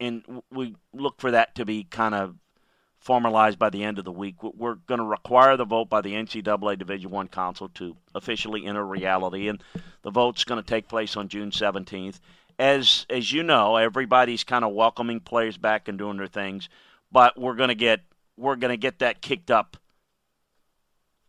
and 0.00 0.42
we 0.50 0.76
look 0.94 1.20
for 1.20 1.30
that 1.30 1.54
to 1.56 1.66
be 1.66 1.84
kind 1.84 2.14
of 2.14 2.36
formalized 2.98 3.58
by 3.58 3.68
the 3.68 3.84
end 3.84 3.98
of 3.98 4.06
the 4.06 4.12
week. 4.12 4.36
We're 4.42 4.76
going 4.76 5.00
to 5.00 5.04
require 5.04 5.58
the 5.58 5.66
vote 5.66 5.90
by 5.90 6.00
the 6.00 6.14
NCAA 6.14 6.78
Division 6.78 7.10
One 7.10 7.28
Council 7.28 7.68
to 7.74 7.98
officially 8.14 8.64
enter 8.64 8.84
reality, 8.84 9.48
and 9.48 9.62
the 10.00 10.10
vote's 10.10 10.44
going 10.44 10.62
to 10.62 10.66
take 10.66 10.88
place 10.88 11.18
on 11.18 11.28
June 11.28 11.50
17th. 11.50 12.18
As 12.58 13.04
as 13.10 13.30
you 13.30 13.42
know, 13.42 13.76
everybody's 13.76 14.42
kind 14.42 14.64
of 14.64 14.72
welcoming 14.72 15.20
players 15.20 15.58
back 15.58 15.88
and 15.88 15.98
doing 15.98 16.16
their 16.16 16.26
things, 16.28 16.70
but 17.12 17.38
we're 17.38 17.56
going 17.56 17.68
to 17.68 17.74
get 17.74 18.00
we're 18.38 18.56
going 18.56 18.72
to 18.72 18.78
get 18.78 19.00
that 19.00 19.20
kicked 19.20 19.50
up 19.50 19.76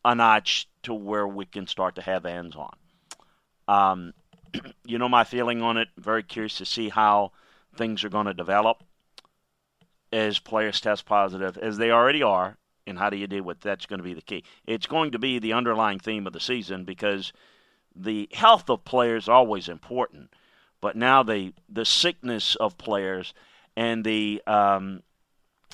a 0.05 0.15
notch 0.15 0.69
to 0.88 0.94
where 0.94 1.27
we 1.27 1.46
can 1.46 1.67
start 1.67 1.96
to 1.96 2.01
have 2.01 2.24
hands 2.24 2.56
on. 2.56 2.74
Um, 3.67 4.13
you 4.86 4.98
know 4.98 5.10
my 5.10 5.25
feeling 5.25 5.62
on 5.62 5.75
it. 5.75 5.89
Very 5.98 6.24
curious 6.24 6.58
to 6.58 6.65
see 6.65 6.88
how 6.88 7.34
things 7.75 8.06
are 8.06 8.10
going 8.10 8.25
to 8.25 8.34
develop 8.34 8.84
as 10.13 10.39
players 10.39 10.79
test 10.79 11.06
positive, 11.06 11.58
as 11.58 11.77
they 11.77 11.91
already 11.91 12.24
are, 12.24 12.58
and 12.88 12.98
how 12.98 13.10
do 13.10 13.17
you 13.17 13.27
deal 13.27 13.44
with 13.44 13.60
that's 13.60 13.86
going 13.86 14.00
to 14.00 14.03
be 14.03 14.13
the 14.13 14.22
key. 14.22 14.46
It's 14.65 14.86
going 14.86 15.12
to 15.12 15.20
be 15.20 15.39
the 15.39 15.51
underlying 15.51 16.00
theme 16.00 16.25
of 16.25 16.32
the 16.32 16.39
season 16.39 16.86
because 16.86 17.34
the 17.94 18.29
health 18.31 18.70
of 18.70 18.85
players 18.85 19.24
is 19.24 19.29
always 19.29 19.68
important, 19.68 20.33
but 20.79 20.96
now 20.96 21.22
the 21.22 21.53
the 21.68 21.83
sickness 21.83 22.55
of 22.55 22.77
players 22.77 23.33
and 23.75 24.05
the 24.05 24.42
um, 24.48 25.03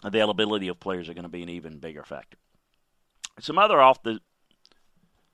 availability 0.04 0.70
of 0.70 0.80
players 0.80 1.08
are 1.08 1.14
going 1.14 1.22
to 1.22 1.30
be 1.30 1.44
an 1.44 1.50
even 1.50 1.78
bigger 1.78 2.04
factor. 2.04 2.40
Some 3.40 3.60
other 3.60 3.80
off 3.80 4.02
the 4.02 4.20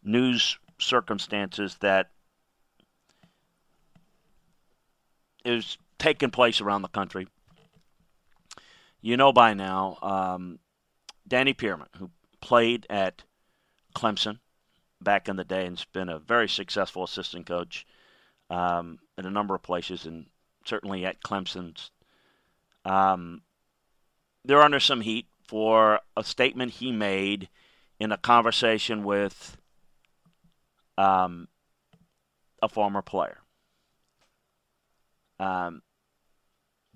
news 0.03 0.57
circumstances 0.79 1.77
that 1.81 2.09
is 5.45 5.77
taking 5.97 6.31
place 6.31 6.62
around 6.62 6.81
the 6.81 6.88
country. 6.88 7.27
You 9.01 9.17
know 9.17 9.31
by 9.31 9.53
now, 9.53 9.97
um, 10.01 10.59
Danny 11.27 11.53
Pearman, 11.53 11.88
who 11.97 12.09
played 12.41 12.85
at 12.89 13.23
Clemson 13.95 14.39
back 15.01 15.29
in 15.29 15.38
the 15.38 15.45
day 15.45 15.65
and's 15.65 15.85
been 15.85 16.09
a 16.09 16.19
very 16.19 16.49
successful 16.49 17.03
assistant 17.03 17.45
coach 17.45 17.85
um, 18.49 18.99
in 19.17 19.25
a 19.25 19.31
number 19.31 19.55
of 19.55 19.62
places, 19.62 20.05
and 20.05 20.25
certainly 20.65 21.05
at 21.05 21.21
Clemson's. 21.21 21.91
Um, 22.85 23.41
they're 24.43 24.62
under 24.62 24.79
some 24.79 25.01
heat 25.01 25.27
for 25.47 25.99
a 26.17 26.23
statement 26.23 26.73
he 26.73 26.91
made 26.91 27.49
in 27.99 28.12
a 28.12 28.17
conversation 28.17 29.03
with 29.03 29.57
um, 30.99 31.47
a 32.62 32.67
former 32.67 33.01
player. 33.01 33.38
Um, 35.39 35.81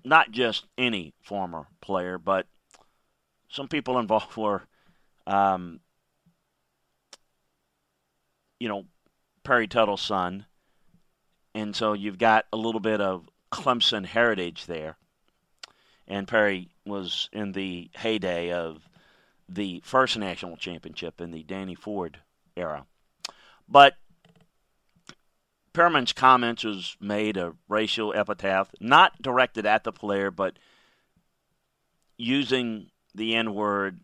not 0.04 0.30
just 0.30 0.66
any 0.76 1.14
former 1.22 1.66
player, 1.80 2.18
but 2.18 2.46
some 3.48 3.66
people 3.66 3.98
involved 3.98 4.36
were, 4.36 4.64
um, 5.26 5.80
you 8.60 8.68
know, 8.68 8.84
Perry 9.42 9.66
Tuttle's 9.66 10.02
son. 10.02 10.44
And 11.54 11.74
so 11.74 11.94
you've 11.94 12.18
got 12.18 12.44
a 12.52 12.58
little 12.58 12.80
bit 12.80 13.00
of 13.00 13.30
Clemson 13.50 14.04
heritage 14.04 14.66
there. 14.66 14.98
And 16.06 16.28
Perry 16.28 16.68
was 16.84 17.30
in 17.32 17.52
the 17.52 17.90
heyday 17.94 18.52
of 18.52 18.86
the 19.48 19.80
first 19.82 20.18
national 20.18 20.58
championship 20.58 21.22
in 21.22 21.30
the 21.30 21.42
Danny 21.42 21.74
Ford 21.74 22.18
era. 22.54 22.84
But 23.68 23.96
Pearman's 25.72 26.12
comments 26.12 26.64
was 26.64 26.96
made 27.00 27.36
a 27.36 27.54
racial 27.68 28.14
epitaph, 28.14 28.70
not 28.80 29.20
directed 29.20 29.66
at 29.66 29.84
the 29.84 29.92
player, 29.92 30.30
but 30.30 30.58
using 32.16 32.90
the 33.14 33.34
N 33.34 33.54
word 33.54 34.00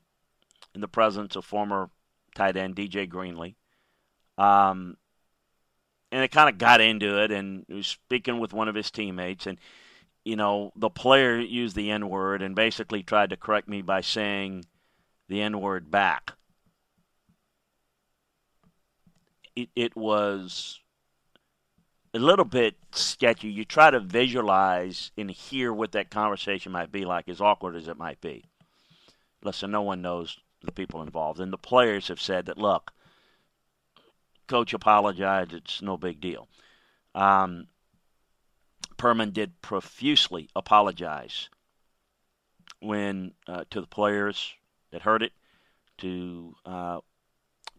in 0.74 0.80
the 0.80 0.88
presence 0.88 1.36
of 1.36 1.44
former 1.44 1.90
tight 2.34 2.56
end 2.56 2.76
DJ 2.76 3.08
Greenlee. 3.08 3.54
Um, 4.36 4.96
and 6.12 6.24
it 6.24 6.32
kind 6.32 6.48
of 6.48 6.58
got 6.58 6.80
into 6.80 7.22
it, 7.22 7.30
and 7.30 7.64
he 7.68 7.74
was 7.74 7.86
speaking 7.86 8.40
with 8.40 8.52
one 8.52 8.68
of 8.68 8.74
his 8.74 8.90
teammates, 8.90 9.46
and 9.46 9.58
you 10.24 10.36
know 10.36 10.72
the 10.74 10.90
player 10.90 11.38
used 11.38 11.76
the 11.76 11.90
N 11.90 12.08
word 12.08 12.42
and 12.42 12.54
basically 12.54 13.02
tried 13.02 13.30
to 13.30 13.36
correct 13.36 13.68
me 13.68 13.80
by 13.80 14.00
saying 14.00 14.64
the 15.28 15.40
N 15.40 15.60
word 15.60 15.90
back. 15.90 16.32
It, 19.62 19.68
it 19.76 19.96
was 19.96 20.80
a 22.14 22.18
little 22.18 22.44
bit 22.44 22.76
sketchy. 22.92 23.48
You 23.48 23.64
try 23.64 23.90
to 23.90 24.00
visualize 24.00 25.10
and 25.16 25.30
hear 25.30 25.72
what 25.72 25.92
that 25.92 26.10
conversation 26.10 26.72
might 26.72 26.90
be 26.90 27.04
like, 27.04 27.28
as 27.28 27.40
awkward 27.40 27.76
as 27.76 27.88
it 27.88 27.96
might 27.96 28.20
be. 28.20 28.44
Listen, 29.42 29.70
no 29.70 29.82
one 29.82 30.02
knows 30.02 30.38
the 30.62 30.72
people 30.72 31.02
involved. 31.02 31.40
And 31.40 31.52
the 31.52 31.58
players 31.58 32.08
have 32.08 32.20
said 32.20 32.46
that, 32.46 32.58
look, 32.58 32.92
coach 34.46 34.74
apologized. 34.74 35.52
It's 35.52 35.80
no 35.80 35.96
big 35.96 36.20
deal. 36.20 36.48
Um, 37.14 37.66
Pearman 38.96 39.30
did 39.30 39.62
profusely 39.62 40.48
apologize 40.54 41.48
when 42.80 43.32
uh, 43.46 43.64
to 43.70 43.80
the 43.80 43.86
players 43.86 44.52
that 44.90 45.02
heard 45.02 45.22
it, 45.22 45.32
to 45.98 46.54
uh, 46.66 47.00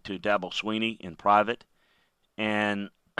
to 0.03 0.17
Dabo 0.17 0.51
Swinney 0.51 0.99
in 0.99 1.15
private, 1.15 1.63
and 2.41 2.89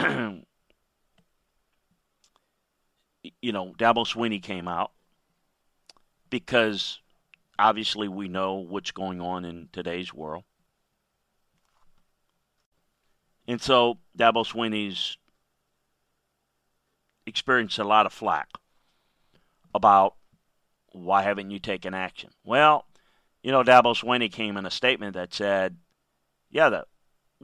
you 3.40 3.52
know, 3.52 3.72
Dabo 3.78 4.04
Swinney 4.04 4.42
came 4.42 4.66
out 4.66 4.90
because 6.28 6.98
obviously 7.56 8.08
we 8.08 8.26
know 8.26 8.54
what's 8.54 8.90
going 8.90 9.20
on 9.20 9.44
in 9.44 9.68
today's 9.72 10.12
world. 10.12 10.42
And 13.46 13.62
so 13.62 13.98
Dabo 14.18 14.44
Swinney's 14.44 15.16
experienced 17.24 17.78
a 17.78 17.84
lot 17.84 18.06
of 18.06 18.12
flack 18.12 18.48
about 19.72 20.16
why 20.90 21.22
haven't 21.22 21.52
you 21.52 21.60
taken 21.60 21.94
action? 21.94 22.30
Well, 22.42 22.86
you 23.44 23.52
know, 23.52 23.62
Dabo 23.62 23.94
Swinney 23.94 24.32
came 24.32 24.56
in 24.56 24.66
a 24.66 24.70
statement 24.70 25.14
that 25.14 25.32
said, 25.32 25.76
yeah, 26.50 26.70
that 26.70 26.88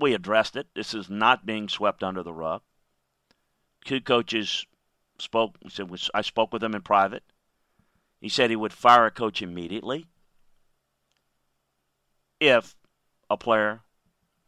we 0.00 0.14
addressed 0.14 0.56
it. 0.56 0.68
This 0.74 0.94
is 0.94 1.10
not 1.10 1.46
being 1.46 1.68
swept 1.68 2.02
under 2.02 2.22
the 2.22 2.32
rug. 2.32 2.62
Two 3.84 4.00
coaches 4.00 4.66
spoke. 5.18 5.56
Said 5.68 5.90
I 6.14 6.22
spoke 6.22 6.52
with 6.52 6.62
him 6.62 6.74
in 6.74 6.82
private. 6.82 7.24
He 8.20 8.28
said 8.28 8.50
he 8.50 8.56
would 8.56 8.72
fire 8.72 9.06
a 9.06 9.10
coach 9.10 9.42
immediately. 9.42 10.06
if 12.40 12.76
a 13.28 13.36
player, 13.36 13.82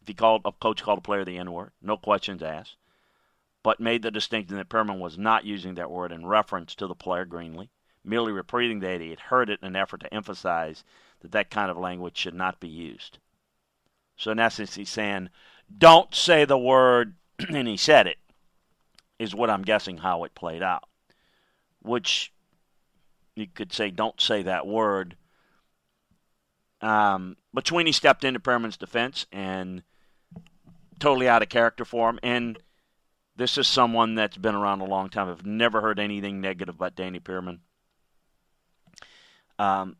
if 0.01 0.09
he 0.09 0.15
called 0.15 0.43
a 0.45 0.53
coach 0.53 0.83
called 0.83 0.99
a 0.99 1.03
player 1.03 1.25
the 1.25 1.39
N 1.39 1.53
word, 1.53 1.73
no 1.83 1.97
questions 1.97 2.43
asked, 2.43 2.77
but 3.63 3.81
made 3.81 4.03
the 4.03 4.11
distinction 4.11 4.57
that 4.57 4.69
Pearman 4.69 5.01
was 5.01 5.19
not 5.19 5.45
using 5.45 5.75
that 5.75 5.91
word 5.91 6.13
in 6.13 6.27
reference 6.27 6.75
to 6.77 6.87
the 6.87 6.95
player 6.95 7.27
Greenlee, 7.27 7.69
merely 8.05 8.33
repeating 8.33 8.81
that 8.81 9.01
he 9.01 9.11
had 9.11 9.21
heard 9.21 9.51
it 9.51 9.61
in 9.61 9.69
an 9.69 9.77
effort 9.77 10.01
to 10.01 10.15
emphasize 10.15 10.85
that 11.21 11.33
that 11.33 11.51
kind 11.51 11.71
of 11.71 11.77
language 11.77 12.17
should 12.17 12.35
not 12.35 12.61
be 12.61 12.69
used. 12.69 13.19
So 14.21 14.31
in 14.31 14.39
essence, 14.39 14.75
he's 14.75 14.91
saying, 14.91 15.31
"Don't 15.77 16.15
say 16.15 16.45
the 16.45 16.59
word," 16.59 17.15
and 17.49 17.67
he 17.67 17.79
said 17.79 18.07
it. 18.07 18.19
Is 19.19 19.35
what 19.35 19.49
I'm 19.49 19.63
guessing 19.63 19.99
how 19.99 20.25
it 20.25 20.35
played 20.35 20.63
out. 20.63 20.85
Which 21.81 22.31
you 23.35 23.47
could 23.47 23.73
say, 23.73 23.91
"Don't 23.91 24.21
say 24.21 24.43
that 24.43 24.67
word." 24.67 25.17
Um, 26.83 27.39
but 27.55 27.65
Swinney 27.65 27.95
stepped 27.95 28.23
into 28.23 28.41
Pearman's 28.41 28.77
defense 28.77 29.25
and 29.33 29.83
totally 30.99 31.27
out 31.27 31.43
of 31.43 31.49
character 31.49 31.87
for 31.87 32.11
him. 32.11 32.21
And 32.23 32.59
this 33.37 33.57
is 33.57 33.67
someone 33.67 34.17
that's 34.17 34.37
been 34.37 34.55
around 34.55 34.83
a 34.83 34.87
long 34.87 35.09
time. 35.09 35.31
I've 35.31 35.47
never 35.47 35.81
heard 35.81 35.99
anything 35.99 36.43
negative 36.43 36.75
about 36.75 36.95
Danny 36.95 37.21
Pearman. 37.21 37.61
Um, 39.59 39.97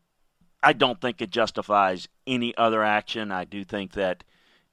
I 0.63 0.73
don't 0.73 1.01
think 1.01 1.21
it 1.21 1.31
justifies 1.31 2.07
any 2.27 2.55
other 2.55 2.83
action. 2.83 3.31
I 3.31 3.45
do 3.45 3.63
think 3.63 3.93
that 3.93 4.23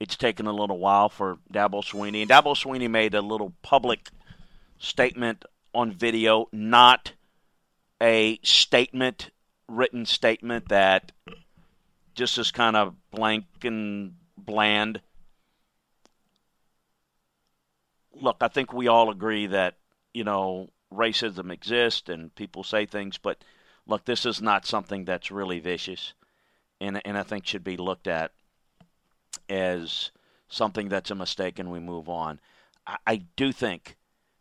it's 0.00 0.16
taken 0.16 0.46
a 0.46 0.52
little 0.52 0.78
while 0.78 1.08
for 1.08 1.38
Dabo 1.52 1.82
Swinney. 1.82 2.22
And 2.22 2.30
Dabo 2.30 2.54
Swinney 2.54 2.90
made 2.90 3.14
a 3.14 3.22
little 3.22 3.54
public 3.62 4.10
statement 4.78 5.44
on 5.74 5.92
video, 5.92 6.46
not 6.52 7.12
a 8.00 8.38
statement, 8.42 9.30
written 9.66 10.06
statement 10.06 10.68
that 10.68 11.12
just 12.14 12.38
is 12.38 12.50
kind 12.50 12.76
of 12.76 12.94
blank 13.10 13.44
and 13.62 14.14
bland. 14.36 15.00
Look, 18.12 18.38
I 18.40 18.48
think 18.48 18.72
we 18.72 18.88
all 18.88 19.10
agree 19.10 19.46
that, 19.46 19.76
you 20.12 20.24
know, 20.24 20.68
racism 20.92 21.52
exists 21.52 22.08
and 22.08 22.34
people 22.34 22.64
say 22.64 22.86
things, 22.86 23.18
but 23.18 23.42
look, 23.88 24.04
this 24.04 24.24
is 24.24 24.40
not 24.40 24.66
something 24.66 25.04
that's 25.04 25.32
really 25.32 25.58
vicious 25.58 26.12
and, 26.80 27.00
and 27.04 27.18
I 27.18 27.24
think 27.24 27.46
should 27.46 27.64
be 27.64 27.76
looked 27.76 28.06
at 28.06 28.30
as 29.48 30.12
something 30.48 30.88
that's 30.88 31.10
a 31.10 31.16
mistake 31.16 31.58
and 31.58 31.72
we 31.72 31.80
move 31.80 32.08
on. 32.08 32.38
I, 32.86 32.96
I 33.06 33.16
do 33.36 33.50
think 33.50 33.96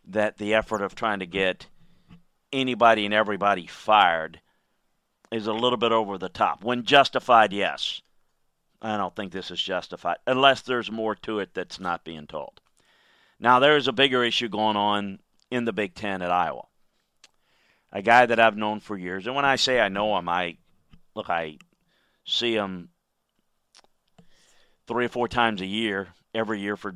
that 0.05 0.37
the 0.37 0.53
effort 0.53 0.81
of 0.81 0.93
trying 0.93 1.19
to 1.19 1.25
get 1.25 1.67
anybody 2.53 3.05
and 3.05 3.13
everybody 3.13 3.65
fired 3.65 4.41
is 5.31 5.47
a 5.47 5.53
little 5.53 5.77
bit 5.77 5.91
over 5.91 6.17
the 6.17 6.29
top. 6.29 6.63
When 6.63 6.83
justified, 6.83 7.51
yes. 7.51 8.01
I 8.81 8.95
don't 8.95 9.15
think 9.15 9.31
this 9.31 9.49
is 9.49 9.61
justified, 9.61 10.17
unless 10.27 10.61
there's 10.61 10.91
more 10.91 11.15
to 11.15 11.39
it 11.39 11.53
that's 11.53 11.79
not 11.79 12.03
being 12.03 12.27
told. 12.27 12.61
Now, 13.39 13.59
there's 13.59 13.87
a 13.87 13.91
bigger 13.91 14.23
issue 14.23 14.49
going 14.49 14.77
on 14.77 15.19
in 15.49 15.65
the 15.65 15.73
Big 15.73 15.95
Ten 15.95 16.21
at 16.21 16.31
Iowa. 16.31 16.65
A 17.91 18.01
guy 18.01 18.25
that 18.25 18.39
I've 18.39 18.57
known 18.57 18.79
for 18.79 18.97
years, 18.97 19.27
and 19.27 19.35
when 19.35 19.45
I 19.45 19.55
say 19.55 19.79
I 19.79 19.89
know 19.89 20.17
him, 20.17 20.27
I 20.27 20.57
look, 21.15 21.29
I 21.29 21.57
see 22.25 22.53
him 22.53 22.89
three 24.87 25.05
or 25.05 25.09
four 25.09 25.27
times 25.27 25.61
a 25.61 25.65
year, 25.65 26.09
every 26.33 26.59
year 26.59 26.75
for 26.75 26.95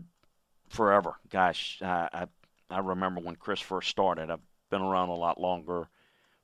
forever. 0.69 1.15
Gosh, 1.29 1.79
uh, 1.81 2.09
I 2.11 2.27
I 2.69 2.79
remember 2.79 3.21
when 3.21 3.35
Chris 3.35 3.59
first 3.59 3.89
started. 3.89 4.29
I've 4.29 4.39
been 4.69 4.81
around 4.81 5.09
a 5.09 5.13
lot 5.13 5.39
longer, 5.39 5.89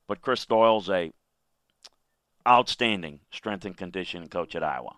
but 0.07 0.21
Chris 0.21 0.45
Doyle's 0.45 0.89
a 0.89 1.11
outstanding 2.47 3.19
strength 3.31 3.65
and 3.65 3.75
conditioning 3.75 4.29
coach 4.29 4.55
at 4.55 4.63
Iowa. 4.63 4.95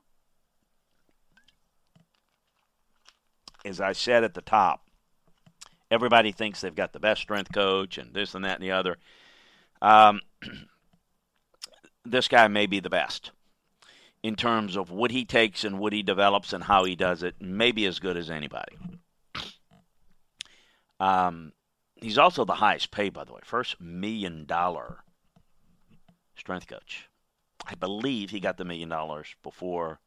As 3.66 3.82
I 3.82 3.94
said 3.94 4.24
at 4.24 4.36
the 4.36 4.42
top, 4.42 4.88
everybody 5.92 6.32
thinks 6.32 6.62
they've 6.62 6.74
got 6.74 6.94
the 6.94 7.00
best 7.00 7.22
strength 7.22 7.52
coach 7.52 7.98
and 7.98 8.14
this 8.14 8.36
and 8.36 8.46
that 8.46 8.56
and 8.56 8.64
the 8.64 8.72
other. 8.72 8.98
Um, 9.82 10.22
this 12.06 12.28
guy 12.28 12.48
may 12.48 12.65
be 12.65 12.80
the 12.80 12.89
best 12.89 13.32
in 14.22 14.36
terms 14.36 14.76
of 14.76 14.92
what 14.92 15.12
he 15.12 15.24
takes 15.26 15.63
and 15.63 15.80
what 15.80 15.94
he 15.94 16.04
develops 16.04 16.52
and 16.54 16.63
how 16.63 16.84
he 16.84 16.96
does 16.96 17.24
it, 17.24 17.36
maybe 17.39 17.86
as 17.86 18.00
good 18.00 18.18
as 18.18 18.30
anybody. 18.30 18.78
Um, 21.00 21.54
he's 21.96 22.18
also 22.18 22.44
the 22.44 22.56
highest 22.56 22.92
paid, 22.92 23.13
by 23.13 23.24
the 23.24 23.34
way, 23.34 23.39
first 23.44 23.80
million 23.80 24.46
dollar 24.46 25.04
strength 26.36 26.68
coach. 26.68 27.08
I 27.65 27.76
believe 27.76 28.30
he 28.30 28.39
got 28.39 28.58
the 28.58 28.65
million 28.65 28.89
dollars 28.89 29.36
before 29.44 30.00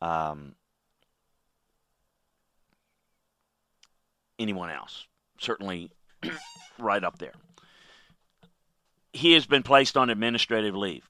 um, 0.00 0.54
anyone 4.38 4.70
else. 4.70 5.06
Certainly 5.38 5.90
right 6.78 7.02
up 7.02 7.18
there. 7.18 7.34
He 9.14 9.32
has 9.32 9.46
been 9.46 9.62
placed 9.62 9.96
on 9.96 10.10
administrative 10.10 10.74
leave. 10.74 11.08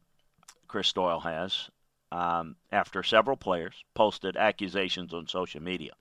Chris 0.69 0.93
Doyle 0.93 1.21
has, 1.21 1.71
um, 2.13 2.55
after 2.71 3.03
several 3.03 3.37
players 3.37 3.83
posted 3.95 4.37
accusations 4.37 5.15
on 5.15 5.27
social 5.27 5.63
media 5.63 5.93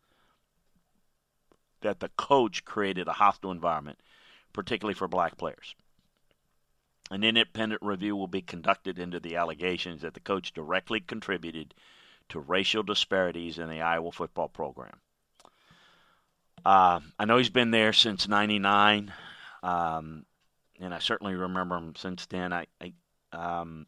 that 1.80 2.02
the 2.02 2.10
coach 2.10 2.66
created 2.66 3.08
a 3.08 3.13
hostile 3.13 3.52
environment, 3.52 4.00
particularly 4.52 4.94
for 4.94 5.08
black 5.08 5.38
players. 5.38 5.76
An 7.10 7.24
independent 7.24 7.82
review 7.82 8.16
will 8.16 8.28
be 8.28 8.42
conducted 8.42 9.00
into 9.00 9.20
the 9.20 9.38
allegations 9.38 10.02
that 10.02 10.13
the 10.13 10.20
coach 10.20 10.54
directly 10.54 11.00
contributed 11.00 11.74
to 12.30 12.39
racial 12.39 12.84
disparities 12.84 13.60
in 13.60 13.70
the 13.70 13.82
Iowa 13.82 14.12
football 14.12 14.50
program. 14.50 15.00
Uh, 16.66 17.00
I 17.18 17.26
know 17.26 17.38
he's 17.38 17.50
been 17.50 17.72
there 17.72 17.94
since 17.94 18.28
'99, 18.28 19.13
um, 19.62 20.26
and 20.80 20.94
I 20.94 21.00
certainly 21.00 21.36
remember 21.36 21.78
him 21.78 21.96
since 21.96 22.26
then. 22.26 22.54
I, 22.54 22.66
I, 22.82 22.94
um, 23.32 23.86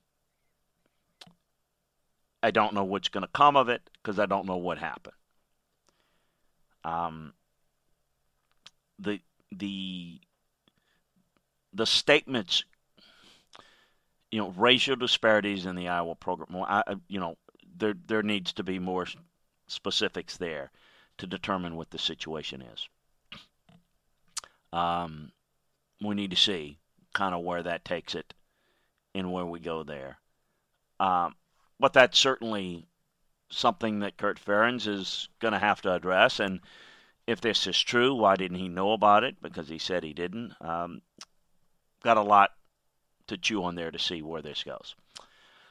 I 2.43 2.52
don't 2.52 2.74
know 2.74 2.84
what's 2.84 3.10
going 3.10 3.24
to 3.24 3.30
come 3.34 3.58
of 3.58 3.69
it 3.69 3.82
because 3.93 4.19
I 4.19 4.26
don't 4.26 4.45
know 4.45 4.58
what 4.58 4.78
happened. 4.78 5.15
Um, 6.84 7.34
the 9.00 9.19
the 9.52 10.19
the 11.74 11.86
statements, 11.86 12.63
you 14.32 14.39
know, 14.39 14.54
racial 14.56 14.95
disparities 14.95 15.65
in 15.65 15.76
the 15.76 15.88
Iowa 15.88 16.15
program. 16.15 16.50
Well, 16.54 16.65
I, 16.69 16.84
you 17.08 17.19
know, 17.19 17.36
there 17.78 17.95
there 18.06 18.24
needs 18.24 18.54
to 18.54 18.63
be 18.63 18.80
more 18.80 19.08
specifics 19.67 20.38
there 20.38 20.71
to 21.17 21.28
determine 21.28 21.76
what 21.76 21.89
the 21.89 21.98
situation 21.98 22.62
is. 22.62 22.88
Um, 24.71 25.32
we 26.01 26.15
need 26.15 26.31
to 26.31 26.38
see 26.38 26.77
kind 27.13 27.34
of 27.34 27.43
where 27.43 27.63
that 27.63 27.86
takes 27.86 28.15
it 28.15 28.34
and 29.13 29.31
where 29.31 29.45
we 29.45 29.60
go 29.60 29.84
there. 29.84 30.17
Um, 30.99 31.36
but 31.79 31.93
that's 31.93 32.17
certainly 32.17 32.88
something 33.49 33.99
that 33.99 34.17
Kirk 34.17 34.39
Ferentz 34.39 34.88
is 34.88 35.29
going 35.39 35.53
to 35.53 35.60
have 35.60 35.81
to 35.81 35.93
address. 35.93 36.39
And 36.39 36.60
if 37.27 37.41
this 37.41 37.67
is 37.67 37.79
true, 37.79 38.13
why 38.13 38.36
didn't 38.36 38.58
he 38.58 38.67
know 38.67 38.91
about 38.91 39.23
it? 39.23 39.41
Because 39.41 39.69
he 39.69 39.77
said 39.77 40.03
he 40.03 40.13
didn't. 40.13 40.53
Um, 40.62 41.01
got 42.03 42.17
a 42.17 42.21
lot 42.21 42.51
to 43.27 43.38
chew 43.38 43.63
on 43.63 43.75
there 43.75 43.91
to 43.91 43.99
see 43.99 44.21
where 44.21 44.41
this 44.41 44.63
goes. 44.63 44.95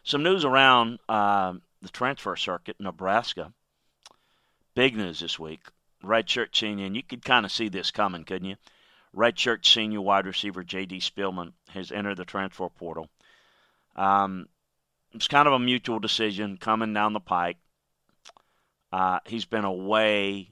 Some 0.02 0.22
news 0.22 0.44
around 0.44 0.98
uh, 1.08 1.54
the 1.80 1.88
transfer 1.88 2.36
circuit, 2.36 2.76
Nebraska. 2.78 3.52
Big 4.74 4.96
news 4.96 5.20
this 5.20 5.38
week. 5.38 5.60
Redshirt 6.02 6.54
senior, 6.54 6.86
and 6.86 6.96
you 6.96 7.02
could 7.02 7.24
kind 7.24 7.46
of 7.46 7.52
see 7.52 7.68
this 7.68 7.90
coming, 7.90 8.24
couldn't 8.24 8.48
you? 8.48 8.56
Redshirt 9.14 9.64
senior 9.64 10.00
wide 10.00 10.26
receiver 10.26 10.64
J.D. 10.64 10.98
Spielman 10.98 11.52
has 11.68 11.92
entered 11.92 12.16
the 12.16 12.24
transfer 12.24 12.68
portal. 12.68 13.08
Um, 13.96 14.48
it's 15.12 15.28
kind 15.28 15.46
of 15.46 15.54
a 15.54 15.58
mutual 15.58 16.00
decision 16.00 16.56
coming 16.56 16.92
down 16.92 17.12
the 17.12 17.20
pike. 17.20 17.58
Uh, 18.92 19.20
he's 19.26 19.44
been 19.44 19.64
away 19.64 20.50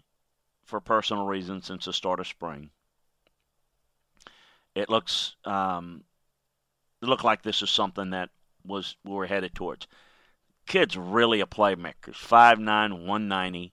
for 0.64 0.81
personal 0.81 1.27
reasons 1.27 1.66
since 1.66 1.85
the 1.85 1.92
start 1.92 2.20
of 2.20 2.27
spring. 2.27 2.70
It 4.75 4.88
looks 4.88 5.37
um, 5.44 6.05
it 7.03 7.07
looked 7.07 7.25
like 7.25 7.42
this 7.42 7.62
is 7.62 7.70
something 7.70 8.11
that 8.11 8.31
was 8.64 8.96
we 9.05 9.12
were 9.12 9.27
headed 9.27 9.55
towards. 9.55 9.87
Kid's 10.66 10.96
really 10.96 11.40
a 11.40 11.46
playmaker. 11.46 12.12
5'9", 12.12 12.59
190. 12.64 13.72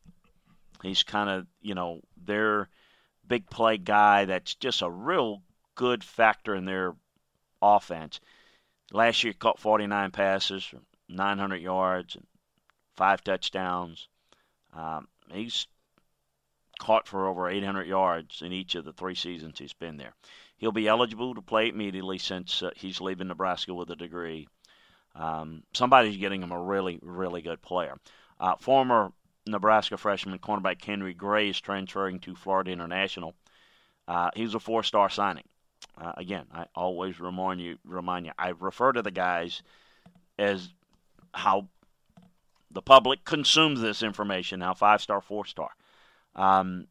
He's 0.82 1.04
kind 1.04 1.30
of 1.30 1.47
you 1.62 1.75
know 1.75 2.02
their 2.17 2.69
big 3.29 3.49
play 3.49 3.77
guy. 3.77 4.25
That's 4.25 4.55
just 4.55 4.81
a 4.81 4.89
real 4.89 5.41
good 5.75 6.03
factor 6.03 6.53
in 6.55 6.65
their 6.65 6.95
offense. 7.61 8.19
Last 8.91 9.23
year, 9.23 9.33
caught 9.33 9.59
49 9.59 10.11
passes, 10.11 10.73
900 11.07 11.57
yards, 11.57 12.15
and 12.15 12.25
five 12.97 13.23
touchdowns. 13.23 14.09
Um, 14.73 15.07
he's 15.31 15.67
caught 16.79 17.07
for 17.07 17.27
over 17.27 17.49
800 17.49 17.87
yards 17.87 18.41
in 18.41 18.51
each 18.51 18.75
of 18.75 18.85
the 18.85 18.93
three 18.93 19.15
seasons 19.15 19.59
he's 19.59 19.73
been 19.73 19.97
there. 19.97 20.13
He'll 20.57 20.71
be 20.71 20.87
eligible 20.87 21.35
to 21.35 21.41
play 21.41 21.69
immediately 21.69 22.17
since 22.17 22.63
uh, 22.63 22.71
he's 22.75 22.99
leaving 22.99 23.27
Nebraska 23.27 23.73
with 23.73 23.89
a 23.91 23.95
degree. 23.95 24.47
Um, 25.15 25.63
somebody's 25.73 26.17
getting 26.17 26.41
him 26.41 26.51
a 26.51 26.61
really, 26.61 26.99
really 27.01 27.41
good 27.41 27.61
player. 27.61 27.95
Uh, 28.39 28.55
former 28.55 29.11
Nebraska 29.51 29.97
freshman 29.97 30.39
cornerback 30.39 30.83
Henry 30.83 31.13
Gray 31.13 31.49
is 31.49 31.59
transferring 31.59 32.19
to 32.19 32.35
Florida 32.35 32.71
International. 32.71 33.35
Uh, 34.07 34.29
he's 34.35 34.55
a 34.55 34.59
four-star 34.59 35.09
signing. 35.09 35.43
Uh, 35.99 36.13
again, 36.17 36.45
I 36.53 36.65
always 36.75 37.19
remind 37.19 37.62
you, 37.62 37.77
remind 37.85 38.25
you, 38.25 38.31
I 38.38 38.49
refer 38.49 38.91
to 38.91 39.01
the 39.01 39.12
guys 39.12 39.62
as 40.38 40.69
how 41.33 41.67
the 42.71 42.81
public 42.81 43.23
consumes 43.23 43.81
this 43.81 44.03
information. 44.03 44.59
Now, 44.59 44.73
five-star, 44.73 45.21
four-star. 45.21 45.69
Um, 46.35 46.88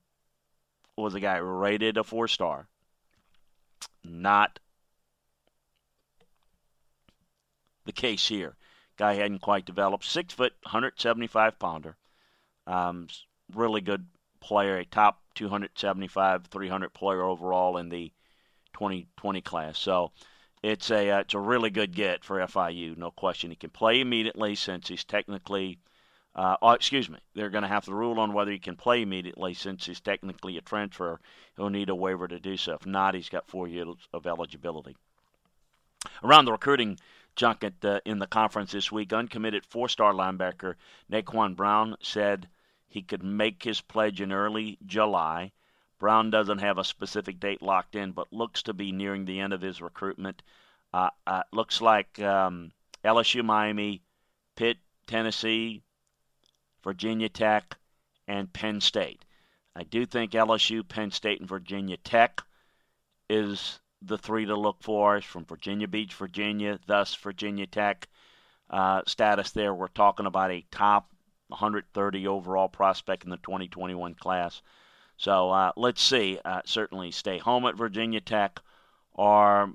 was 0.97 1.14
a 1.14 1.21
guy 1.21 1.37
rated 1.37 1.97
a 1.97 2.05
four-star, 2.05 2.66
not 4.05 4.59
the 7.85 7.92
case 7.92 8.29
here. 8.29 8.57
Guy 8.97 9.14
hadn't 9.14 9.40
quite 9.40 9.64
developed. 9.64 10.05
Six 10.05 10.35
foot, 10.35 10.53
175 10.64 11.59
pounder. 11.59 11.97
Um, 12.68 13.09
really 13.54 13.81
good 13.81 14.07
player, 14.40 14.78
a 14.78 14.85
top 14.85 15.20
275, 15.35 16.46
300 16.46 16.92
player 16.92 17.22
overall 17.22 17.78
in 17.78 17.88
the 17.88 18.12
2020 18.74 19.40
class. 19.40 19.78
So 19.78 20.12
it's 20.62 20.90
a 20.90 21.11
uh, 21.11 21.18
it's 21.20 21.35
a 21.35 21.38
really 21.38 21.70
good 21.70 21.94
get 21.94 22.24
for 22.24 22.38
FIU, 22.38 22.96
no 22.96 23.11
question. 23.11 23.50
He 23.50 23.57
can 23.57 23.70
play 23.70 24.00
immediately 24.00 24.54
since 24.54 24.88
he's 24.88 25.04
technically. 25.04 25.78
Uh, 26.35 26.57
oh, 26.62 26.70
excuse 26.70 27.09
me. 27.09 27.18
They're 27.35 27.50
going 27.50 27.62
to 27.62 27.68
have 27.68 27.87
to 27.87 27.94
rule 27.94 28.20
on 28.20 28.33
whether 28.33 28.52
he 28.52 28.61
can 28.61 28.76
play 28.76 29.02
immediately 29.02 29.54
since 29.54 29.87
he's 29.87 30.00
technically 30.00 30.57
a 30.57 30.61
transfer. 30.61 31.18
He'll 31.57 31.70
need 31.70 31.88
a 31.88 31.96
waiver 31.96 32.28
to 32.28 32.38
do 32.38 32.57
so. 32.57 32.74
If 32.74 32.87
not, 32.87 33.14
he's 33.14 33.28
got 33.28 33.48
four 33.48 33.66
years 33.66 33.96
of 34.12 34.24
eligibility. 34.24 34.96
Around 36.22 36.44
the 36.44 36.52
recruiting 36.52 36.98
junket 37.35 37.85
uh, 37.85 38.00
in 38.04 38.20
the 38.20 38.28
conference 38.28 38.70
this 38.70 38.92
week, 38.92 39.12
uncommitted 39.12 39.66
four-star 39.66 40.12
linebacker 40.12 40.74
Naquan 41.11 41.57
Brown 41.57 41.96
said 42.02 42.48
he 42.88 43.03
could 43.03 43.22
make 43.22 43.62
his 43.62 43.81
pledge 43.81 44.20
in 44.20 44.33
early 44.33 44.79
July. 44.87 45.53
Brown 45.98 46.31
doesn't 46.31 46.59
have 46.59 46.79
a 46.79 46.85
specific 46.85 47.38
date 47.40 47.61
locked 47.61 47.94
in, 47.94 48.12
but 48.12 48.33
looks 48.33 48.62
to 48.64 48.72
be 48.72 48.92
nearing 48.92 49.24
the 49.24 49.40
end 49.40 49.53
of 49.53 49.61
his 49.61 49.83
recruitment. 49.83 50.42
Uh, 50.92 51.11
uh, 51.27 51.42
looks 51.53 51.81
like 51.81 52.18
um, 52.20 52.72
LSU, 53.05 53.44
Miami, 53.44 54.03
Pitt, 54.57 54.79
Tennessee, 55.07 55.83
Virginia 56.83 57.29
Tech, 57.29 57.77
and 58.27 58.53
Penn 58.53 58.81
State. 58.81 59.24
I 59.74 59.83
do 59.83 60.07
think 60.07 60.33
LSU, 60.33 60.87
Penn 60.87 61.11
State, 61.11 61.40
and 61.40 61.48
Virginia 61.48 61.96
Tech 61.98 62.42
is 63.29 63.81
the 64.03 64.18
three 64.18 64.46
to 64.46 64.57
look 64.57 64.83
for. 64.83 65.20
From 65.20 65.44
Virginia 65.44 65.88
Beach, 65.88 66.14
Virginia, 66.14 66.79
thus 66.87 67.14
Virginia 67.14 67.66
Tech 67.66 68.09
uh, 68.70 69.03
status 69.07 69.51
there. 69.51 69.74
We're 69.74 69.88
talking 69.88 70.27
about 70.27 70.51
a 70.51 70.64
top 70.70 71.12
130 71.49 72.27
overall 72.27 72.69
prospect 72.69 73.25
in 73.25 73.31
the 73.31 73.37
2021 73.39 74.15
class. 74.15 74.63
So 75.17 75.51
uh, 75.51 75.73
let's 75.77 76.03
see. 76.03 76.39
Uh, 76.45 76.63
certainly 76.65 77.11
stay 77.11 77.39
home 77.39 77.67
at 77.67 77.77
Virginia 77.77 78.21
Tech 78.21 78.61
or 79.15 79.73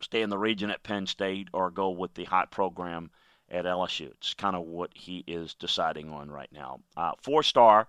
stay 0.00 0.22
in 0.22 0.30
the 0.30 0.38
region 0.38 0.70
at 0.70 0.82
Penn 0.82 1.06
State 1.06 1.48
or 1.52 1.70
go 1.70 1.90
with 1.90 2.14
the 2.14 2.24
hot 2.24 2.50
program 2.50 3.10
at 3.50 3.66
LSU. 3.66 4.10
It's 4.12 4.34
kind 4.34 4.56
of 4.56 4.62
what 4.62 4.90
he 4.94 5.22
is 5.26 5.54
deciding 5.54 6.10
on 6.10 6.30
right 6.30 6.50
now. 6.52 6.80
Uh, 6.96 7.12
Four 7.22 7.42
star 7.42 7.86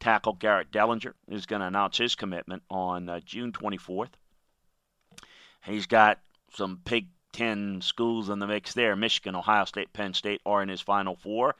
tackle 0.00 0.34
Garrett 0.34 0.70
Dellinger 0.70 1.14
is 1.28 1.46
going 1.46 1.60
to 1.60 1.66
announce 1.66 1.96
his 1.96 2.14
commitment 2.14 2.62
on 2.70 3.08
uh, 3.08 3.20
June 3.20 3.52
24th. 3.52 4.10
He's 5.64 5.86
got 5.86 6.18
some 6.52 6.80
Big 6.84 7.08
Ten 7.32 7.82
schools 7.82 8.30
in 8.30 8.38
the 8.38 8.46
mix 8.46 8.72
there. 8.72 8.96
Michigan, 8.96 9.36
Ohio 9.36 9.66
State, 9.66 9.92
Penn 9.92 10.14
State 10.14 10.40
are 10.46 10.62
in 10.62 10.70
his 10.70 10.80
final 10.80 11.16
four. 11.16 11.54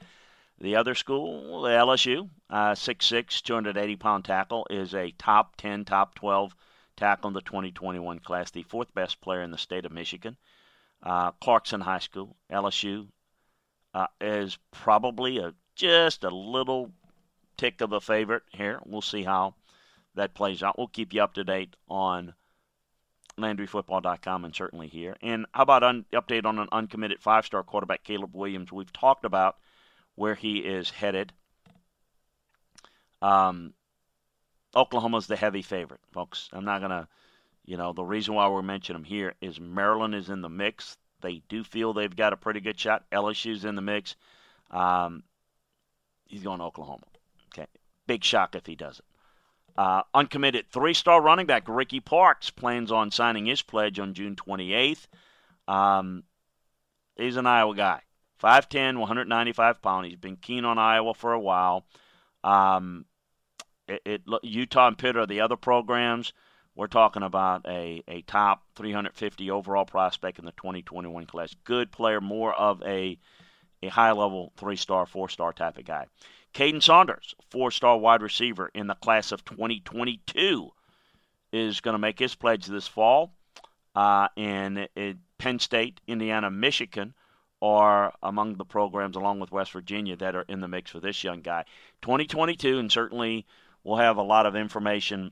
The 0.59 0.75
other 0.75 0.95
school, 0.95 1.63
LSU, 1.63 2.29
uh, 2.49 2.71
6'6", 2.71 3.41
280 3.43 3.95
pound 3.95 4.25
tackle, 4.25 4.65
is 4.69 4.95
a 4.95 5.11
top 5.11 5.55
10, 5.57 5.85
top 5.85 6.15
12 6.15 6.55
tackle 6.95 7.27
in 7.27 7.33
the 7.33 7.41
2021 7.41 8.19
class, 8.19 8.49
the 8.49 8.63
fourth 8.63 8.93
best 8.93 9.21
player 9.21 9.43
in 9.43 9.51
the 9.51 9.57
state 9.57 9.85
of 9.85 9.91
Michigan. 9.91 10.35
Uh, 11.03 11.31
Clarkston 11.33 11.81
High 11.81 11.99
School, 11.99 12.35
LSU, 12.51 13.07
uh, 13.93 14.07
is 14.19 14.57
probably 14.71 15.37
a 15.37 15.53
just 15.75 16.23
a 16.23 16.29
little 16.29 16.91
tick 17.55 17.81
of 17.81 17.93
a 17.93 18.01
favorite 18.01 18.43
here. 18.51 18.79
We'll 18.83 19.01
see 19.01 19.23
how 19.23 19.53
that 20.15 20.33
plays 20.33 20.63
out. 20.63 20.77
We'll 20.77 20.87
keep 20.87 21.13
you 21.13 21.21
up 21.21 21.35
to 21.35 21.43
date 21.43 21.75
on 21.87 22.33
LandryFootball.com 23.37 24.45
and 24.45 24.55
certainly 24.55 24.87
here. 24.87 25.15
And 25.21 25.45
how 25.53 25.61
about 25.61 25.83
an 25.83 26.05
update 26.11 26.45
on 26.45 26.57
an 26.57 26.67
uncommitted 26.71 27.21
five-star 27.21 27.61
quarterback, 27.61 28.03
Caleb 28.03 28.35
Williams? 28.35 28.71
We've 28.71 28.91
talked 28.91 29.23
about 29.23 29.57
where 30.17 30.35
he 30.35 30.57
is 30.57 30.89
headed. 30.89 31.31
Um, 33.21 33.73
Oklahoma's 34.75 35.27
the 35.27 35.35
heavy 35.35 35.61
favorite, 35.61 36.01
folks. 36.11 36.49
I'm 36.51 36.65
not 36.65 36.81
gonna, 36.81 37.07
you 37.65 37.77
know, 37.77 37.93
the 37.93 38.03
reason 38.03 38.33
why 38.33 38.49
we're 38.49 38.63
mentioning 38.63 39.01
them 39.01 39.09
here 39.09 39.35
is 39.41 39.59
Maryland 39.59 40.15
is 40.15 40.29
in 40.29 40.41
the 40.41 40.49
mix. 40.49 40.97
They 41.21 41.43
do 41.47 41.63
feel 41.63 41.93
they've 41.93 42.13
got 42.13 42.33
a 42.33 42.37
pretty 42.37 42.59
good 42.59 42.79
shot. 42.79 43.05
LSU's 43.11 43.63
in 43.63 43.75
the 43.75 43.81
mix. 43.81 44.15
Um, 44.71 45.23
he's 46.25 46.43
going 46.43 46.59
to 46.59 46.65
Oklahoma. 46.65 47.05
Okay, 47.53 47.67
big 48.07 48.23
shock 48.23 48.55
if 48.55 48.65
he 48.65 48.75
doesn't. 48.75 49.05
Uh, 49.77 50.01
uncommitted 50.15 50.65
three-star 50.71 51.21
running 51.21 51.45
back 51.45 51.63
Ricky 51.67 51.99
Parks 51.99 52.49
plans 52.49 52.91
on 52.91 53.11
signing 53.11 53.45
his 53.45 53.61
pledge 53.61 53.99
on 53.99 54.15
June 54.15 54.35
28th. 54.35 55.05
Um, 55.67 56.23
he's 57.15 57.37
an 57.37 57.45
Iowa 57.45 57.75
guy. 57.75 58.01
5'10", 58.41 58.99
195 58.99 59.81
pounds. 59.81 60.07
He's 60.07 60.17
been 60.17 60.37
keen 60.37 60.65
on 60.65 60.77
Iowa 60.77 61.13
for 61.13 61.33
a 61.33 61.39
while. 61.39 61.85
Um, 62.43 63.05
it, 63.87 64.01
it, 64.05 64.21
Utah 64.43 64.87
and 64.87 64.97
Pitt 64.97 65.17
are 65.17 65.25
the 65.25 65.41
other 65.41 65.55
programs. 65.55 66.33
We're 66.75 66.87
talking 66.87 67.23
about 67.23 67.65
a, 67.67 68.03
a 68.07 68.21
top 68.21 68.63
350 68.75 69.49
overall 69.49 69.85
prospect 69.85 70.37
in 70.37 70.45
the 70.45 70.51
2021 70.51 71.25
class. 71.25 71.55
Good 71.63 71.91
player, 71.91 72.21
more 72.21 72.53
of 72.53 72.83
a 72.83 73.17
a 73.83 73.89
high 73.89 74.11
level 74.11 74.51
three 74.57 74.75
star, 74.75 75.05
four 75.05 75.29
star 75.29 75.53
type 75.53 75.77
of 75.77 75.85
guy. 75.85 76.05
Caden 76.53 76.81
Saunders, 76.81 77.35
four 77.49 77.71
star 77.71 77.97
wide 77.97 78.21
receiver 78.21 78.69
in 78.73 78.87
the 78.87 78.95
class 78.95 79.31
of 79.31 79.45
2022, 79.45 80.71
is 81.51 81.81
going 81.81 81.93
to 81.93 81.99
make 81.99 82.19
his 82.19 82.35
pledge 82.35 82.65
this 82.65 82.87
fall. 82.87 83.33
Uh, 83.95 84.27
and 84.37 84.87
it, 84.95 85.17
Penn 85.37 85.59
State, 85.59 86.01
Indiana, 86.07 86.51
Michigan 86.51 87.13
are 87.61 88.13
among 88.21 88.55
the 88.55 88.65
programs, 88.65 89.15
along 89.15 89.39
with 89.39 89.51
West 89.51 89.71
Virginia, 89.71 90.15
that 90.15 90.35
are 90.35 90.45
in 90.47 90.61
the 90.61 90.67
mix 90.67 90.91
for 90.91 90.99
this 90.99 91.23
young 91.23 91.41
guy. 91.41 91.65
2022, 92.01 92.77
and 92.77 92.91
certainly 92.91 93.45
we'll 93.83 93.97
have 93.97 94.17
a 94.17 94.23
lot 94.23 94.45
of 94.45 94.55
information 94.55 95.31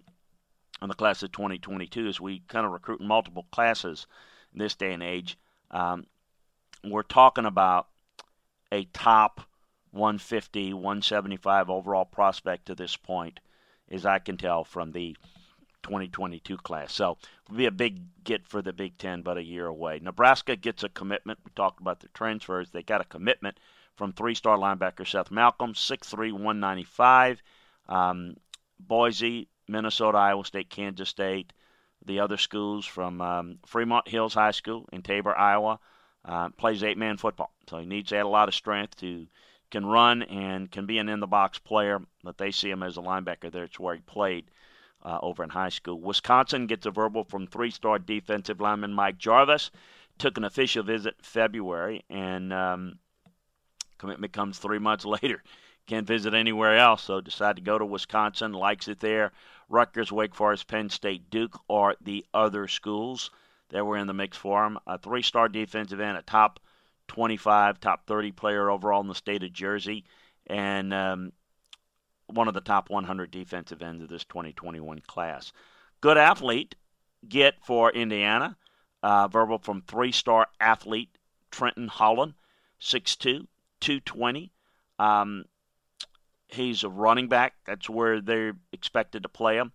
on 0.81 0.89
the 0.89 0.95
class 0.95 1.23
of 1.23 1.31
2022 1.31 2.07
as 2.07 2.19
we 2.19 2.41
kind 2.47 2.65
of 2.65 2.71
recruit 2.71 2.99
in 2.99 3.07
multiple 3.07 3.45
classes 3.51 4.07
in 4.53 4.59
this 4.59 4.75
day 4.75 4.93
and 4.93 5.03
age. 5.03 5.37
Um, 5.71 6.05
we're 6.83 7.03
talking 7.03 7.45
about 7.45 7.87
a 8.71 8.85
top 8.85 9.41
150, 9.91 10.73
175 10.73 11.69
overall 11.69 12.05
prospect 12.05 12.65
to 12.65 12.75
this 12.75 12.95
point, 12.95 13.39
as 13.89 14.05
I 14.05 14.19
can 14.19 14.37
tell 14.37 14.63
from 14.63 14.91
the 14.91 15.15
2022 15.85 16.57
class. 16.57 16.91
So 16.91 17.17
it'll 17.45 17.57
be 17.57 17.67
a 17.67 17.71
big 17.71 17.99
get 18.23 18.47
for 18.47 18.63
the 18.63 18.73
Big 18.73 18.97
Ten, 18.97 19.21
but 19.21 19.37
a 19.37 19.43
year 19.43 19.67
away. 19.67 19.99
Nebraska 20.01 20.55
gets 20.55 20.83
a 20.83 20.89
commitment. 20.89 21.39
We 21.45 21.51
talked 21.55 21.79
about 21.79 21.99
the 21.99 22.07
transfers. 22.09 22.71
They 22.71 22.81
got 22.81 23.01
a 23.01 23.05
commitment 23.05 23.59
from 23.95 24.11
three-star 24.11 24.57
linebacker 24.57 25.07
Seth 25.07 25.29
Malcolm, 25.29 25.73
6'3", 25.73 26.31
195. 26.31 27.41
Um, 27.87 28.35
Boise, 28.79 29.47
Minnesota, 29.67 30.17
Iowa 30.17 30.43
State, 30.43 30.71
Kansas 30.71 31.07
State. 31.07 31.53
The 32.03 32.19
other 32.19 32.37
schools 32.37 32.85
from 32.85 33.21
um, 33.21 33.59
Fremont-Mills 33.67 34.33
High 34.33 34.51
School 34.51 34.89
in 34.91 35.03
Tabor, 35.03 35.37
Iowa, 35.37 35.79
uh, 36.25 36.49
plays 36.49 36.83
eight-man 36.83 37.17
football. 37.17 37.51
So 37.69 37.77
he 37.77 37.85
needs 37.85 38.09
to 38.09 38.17
add 38.17 38.25
a 38.25 38.27
lot 38.27 38.47
of 38.47 38.55
strength 38.55 38.97
to 38.97 39.27
can 39.71 39.85
run 39.85 40.23
and 40.23 40.71
can 40.71 40.85
be 40.85 40.97
an 40.99 41.09
in-the-box 41.09 41.59
player, 41.59 41.99
but 42.23 42.37
they 42.37 42.51
see 42.51 42.69
him 42.69 42.83
as 42.83 42.97
a 42.97 43.01
linebacker 43.01 43.51
there. 43.51 43.63
It's 43.63 43.79
where 43.79 43.95
he 43.95 44.01
played 44.01 44.45
uh, 45.05 45.19
over 45.21 45.43
in 45.43 45.49
high 45.49 45.69
school. 45.69 46.01
Wisconsin 46.01 46.65
gets 46.65 46.87
a 46.87 46.91
verbal 46.91 47.23
from 47.23 47.45
three 47.45 47.71
star 47.71 47.99
defensive 47.99 48.59
lineman 48.59 48.93
Mike 48.93 49.17
Jarvis. 49.17 49.71
Took 50.17 50.37
an 50.37 50.45
official 50.45 50.83
visit 50.83 51.15
February, 51.21 52.03
and 52.09 52.51
um, 52.51 52.99
commitment 53.97 54.33
comes 54.33 54.57
three 54.57 54.79
months 54.79 55.05
later. 55.23 55.43
Can't 55.87 56.07
visit 56.07 56.33
anywhere 56.33 56.77
else, 56.77 57.03
so 57.03 57.21
decided 57.21 57.57
to 57.57 57.61
go 57.61 57.77
to 57.77 57.85
Wisconsin. 57.85 58.53
Likes 58.53 58.87
it 58.87 58.99
there. 58.99 59.31
Rutgers, 59.69 60.11
Wake 60.11 60.33
Forest, 60.33 60.67
Penn 60.67 60.89
State, 60.89 61.29
Duke 61.29 61.59
are 61.69 61.95
the 62.01 62.25
other 62.33 62.67
schools 62.67 63.29
that 63.69 63.85
were 63.85 63.97
in 63.97 64.07
the 64.07 64.13
mix 64.13 64.35
for 64.35 64.65
him. 64.65 64.79
A 64.87 64.97
three 64.97 65.21
star 65.21 65.47
defensive 65.47 65.99
end, 65.99 66.17
a 66.17 66.23
top 66.23 66.59
25, 67.09 67.79
top 67.79 68.07
30 68.07 68.31
player 68.31 68.71
overall 68.71 69.01
in 69.01 69.07
the 69.07 69.13
state 69.13 69.43
of 69.43 69.53
Jersey. 69.53 70.05
And 70.47 70.93
um, 70.93 71.33
one 72.27 72.47
of 72.47 72.53
the 72.53 72.61
top 72.61 72.89
100 72.89 73.31
defensive 73.31 73.81
ends 73.81 74.03
of 74.03 74.09
this 74.09 74.25
2021 74.25 75.01
class. 75.07 75.51
Good 76.01 76.17
athlete, 76.17 76.75
get 77.27 77.55
for 77.63 77.91
Indiana. 77.91 78.57
Uh, 79.03 79.27
verbal 79.27 79.59
from 79.59 79.81
three 79.81 80.11
star 80.11 80.47
athlete 80.59 81.09
Trenton 81.51 81.87
Holland, 81.87 82.33
6'2, 82.81 83.47
220. 83.79 84.51
Um, 84.97 85.45
he's 86.47 86.83
a 86.83 86.89
running 86.89 87.27
back. 87.27 87.53
That's 87.65 87.89
where 87.89 88.19
they're 88.19 88.57
expected 88.71 89.23
to 89.23 89.29
play 89.29 89.57
him. 89.57 89.71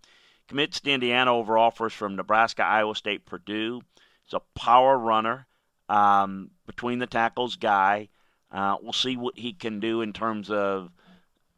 Commits 0.47 0.81
to 0.81 0.91
Indiana 0.91 1.33
over 1.33 1.57
offers 1.57 1.93
from 1.93 2.15
Nebraska, 2.15 2.63
Iowa 2.63 2.95
State, 2.95 3.25
Purdue. 3.25 3.81
He's 4.23 4.33
a 4.33 4.41
power 4.59 4.97
runner, 4.97 5.47
um, 5.87 6.51
between 6.65 6.99
the 6.99 7.07
tackles 7.07 7.55
guy. 7.55 8.09
Uh, 8.51 8.75
we'll 8.81 8.93
see 8.93 9.15
what 9.15 9.37
he 9.37 9.53
can 9.53 9.79
do 9.79 10.01
in 10.01 10.13
terms 10.13 10.51
of 10.51 10.91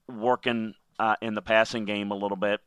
working 0.07 0.75
uh, 0.99 1.15
in 1.21 1.33
the 1.33 1.41
passing 1.41 1.85
game 1.85 2.11
a 2.11 2.15
little 2.15 2.37
bit 2.37 2.61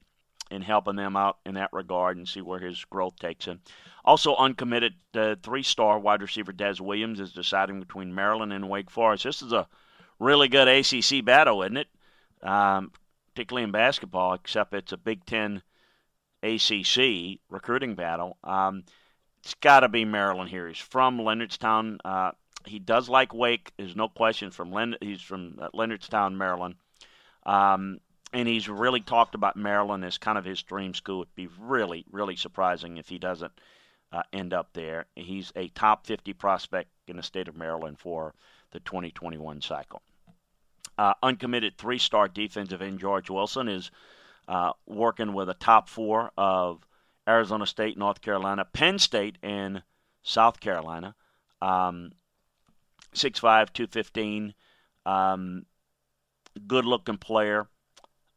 and 0.51 0.63
helping 0.63 0.97
them 0.97 1.17
out 1.17 1.39
in 1.45 1.55
that 1.55 1.73
regard 1.73 2.17
and 2.17 2.29
see 2.29 2.41
where 2.41 2.61
his 2.61 2.85
growth 2.85 3.17
takes 3.19 3.45
him. 3.45 3.61
Also 4.05 4.37
uncommitted, 4.37 4.95
uh, 5.15 5.35
three-star 5.43 5.99
wide 5.99 6.23
receiver 6.23 6.53
Dez 6.53 6.81
Williams 6.81 7.19
is 7.19 7.33
deciding 7.33 7.81
between 7.81 8.15
Maryland 8.15 8.53
and 8.53 8.69
Wake 8.69 8.91
Forest. 8.91 9.25
This 9.25 9.43
is 9.43 9.53
a 9.53 9.67
really 10.21 10.49
good 10.49 10.69
ACC 10.69 11.25
battle, 11.25 11.63
isn't 11.63 11.77
it? 11.77 11.89
Um, 12.43 12.93
particularly 13.35 13.65
in 13.65 13.73
basketball, 13.73 14.35
except 14.35 14.73
it's 14.75 14.93
a 14.93 14.97
Big 14.97 15.25
Ten 15.25 15.63
ACC 16.43 17.41
recruiting 17.51 17.95
battle. 17.95 18.37
Um, 18.45 18.85
it's 19.43 19.55
got 19.55 19.81
to 19.81 19.89
be 19.89 20.05
Maryland 20.05 20.51
here. 20.51 20.69
He's 20.69 20.79
from 20.79 21.19
Leonardstown. 21.19 21.99
Uh, 22.05 22.33
he 22.65 22.79
does 22.79 23.09
like 23.09 23.35
Wake. 23.35 23.73
There's 23.77 23.97
no 23.97 24.09
question. 24.09 24.51
From 24.51 24.73
Len- 24.73 24.97
he's 25.01 25.21
from 25.21 25.59
uh, 25.61 25.69
Leonardstown, 25.75 26.37
Maryland. 26.37 26.77
Um, 27.45 27.99
and 28.37 28.47
he's 28.47 28.69
really 28.69 29.01
talked 29.01 29.35
about 29.35 29.57
Maryland 29.57 30.05
as 30.05 30.19
kind 30.19 30.37
of 30.37 30.45
his 30.45 30.63
dream 30.63 30.93
school. 30.93 31.23
It'd 31.23 31.35
be 31.35 31.49
really, 31.59 32.05
really 32.13 32.37
surprising 32.37 32.99
if 32.99 33.09
he 33.09 33.17
doesn't 33.17 33.53
uh, 34.13 34.25
end 34.31 34.53
up 34.53 34.69
there. 34.75 35.07
He's 35.15 35.51
a 35.57 35.69
top 35.69 36.07
50 36.07 36.35
prospect 36.35 36.91
in 37.09 37.17
the 37.17 37.23
state 37.23 37.49
of 37.49 37.57
Maryland 37.57 37.99
for 37.99 38.35
the 38.73 38.81
2021 38.81 39.63
cycle. 39.63 40.03
Uh, 40.99 41.15
uncommitted 41.23 41.79
three 41.79 41.97
star 41.97 42.29
defensive 42.29 42.83
end 42.83 43.01
George 43.01 43.31
Wilson 43.31 43.69
is 43.69 43.91
uh, 44.49 44.73
working 44.85 45.33
with 45.33 45.49
a 45.49 45.55
top 45.55 45.89
four 45.89 46.31
of 46.37 46.87
Arizona 47.27 47.65
State, 47.65 47.97
North 47.97 48.21
Carolina, 48.21 48.67
Penn 48.71 48.99
State, 48.99 49.39
and 49.43 49.83
South 50.23 50.61
Carolina. 50.61 51.15
Um, 51.63 52.13
6'5, 53.15 53.73
215. 53.73 54.53
Um, 55.07 55.65
good 56.67 56.85
looking 56.85 57.17
player. 57.17 57.67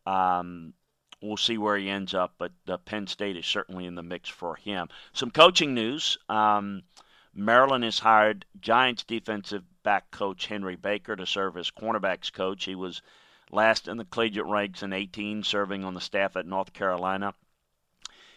Um, 0.09 0.73
we'll 1.21 1.37
see 1.37 1.59
where 1.59 1.77
he 1.77 1.87
ends 1.87 2.15
up, 2.15 2.33
but 2.39 2.51
uh, 2.67 2.77
Penn 2.77 3.05
State 3.05 3.37
is 3.37 3.45
certainly 3.45 3.85
in 3.85 3.93
the 3.93 4.01
mix 4.01 4.27
for 4.27 4.55
him. 4.55 4.89
Some 5.13 5.29
coaching 5.29 5.75
news. 5.75 6.17
Um, 6.27 6.81
Maryland 7.35 7.83
has 7.83 7.99
hired 7.99 8.45
Giants 8.59 9.03
defensive 9.03 9.63
back 9.83 10.09
coach 10.09 10.47
Henry 10.47 10.75
Baker 10.75 11.15
to 11.15 11.27
serve 11.27 11.57
as 11.57 11.69
cornerbacks 11.69 12.33
coach. 12.33 12.65
He 12.65 12.73
was 12.73 13.03
last 13.51 13.87
in 13.87 13.97
the 13.97 14.05
collegiate 14.05 14.47
ranks 14.47 14.81
in 14.81 14.93
18, 14.93 15.43
serving 15.43 15.83
on 15.83 15.93
the 15.93 16.01
staff 16.01 16.35
at 16.35 16.47
North 16.47 16.73
Carolina. 16.73 17.35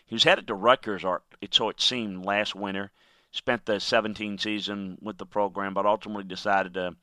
He 0.04 0.14
was 0.14 0.24
headed 0.24 0.46
to 0.48 0.54
Rutgers, 0.54 1.04
or 1.04 1.22
so 1.50 1.70
it 1.70 1.80
seemed, 1.80 2.26
last 2.26 2.54
winter. 2.54 2.92
Spent 3.30 3.64
the 3.64 3.80
17 3.80 4.36
season 4.36 4.98
with 5.00 5.16
the 5.16 5.24
program, 5.24 5.72
but 5.72 5.86
ultimately 5.86 6.24
decided 6.24 6.74
to 6.74 6.96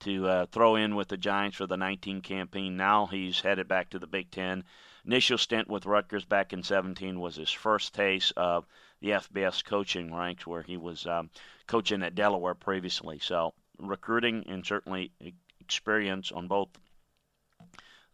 to 0.00 0.26
uh, 0.26 0.46
throw 0.46 0.76
in 0.76 0.94
with 0.96 1.08
the 1.08 1.16
Giants 1.16 1.56
for 1.56 1.66
the 1.66 1.76
19 1.76 2.20
campaign. 2.22 2.76
Now 2.76 3.06
he's 3.06 3.40
headed 3.40 3.68
back 3.68 3.90
to 3.90 3.98
the 3.98 4.06
Big 4.06 4.30
Ten. 4.30 4.64
Initial 5.06 5.38
stint 5.38 5.68
with 5.68 5.86
Rutgers 5.86 6.24
back 6.24 6.52
in 6.52 6.62
17 6.62 7.18
was 7.18 7.36
his 7.36 7.50
first 7.50 7.94
taste 7.94 8.32
of 8.36 8.66
the 9.00 9.10
FBS 9.10 9.64
coaching 9.64 10.14
ranks, 10.14 10.46
where 10.46 10.62
he 10.62 10.76
was 10.76 11.06
um, 11.06 11.30
coaching 11.66 12.02
at 12.02 12.14
Delaware 12.14 12.54
previously. 12.54 13.18
So 13.18 13.54
recruiting 13.78 14.44
and 14.46 14.64
certainly 14.64 15.12
experience 15.60 16.32
on 16.32 16.48
both 16.48 16.68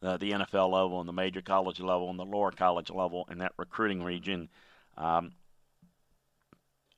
uh, 0.02 0.16
the 0.16 0.32
NFL 0.32 0.70
level 0.70 1.00
and 1.00 1.08
the 1.08 1.12
major 1.12 1.42
college 1.42 1.80
level 1.80 2.10
and 2.10 2.18
the 2.18 2.24
lower 2.24 2.52
college 2.52 2.90
level 2.90 3.26
in 3.30 3.38
that 3.38 3.52
recruiting 3.56 4.02
region, 4.02 4.48
um, 4.96 5.32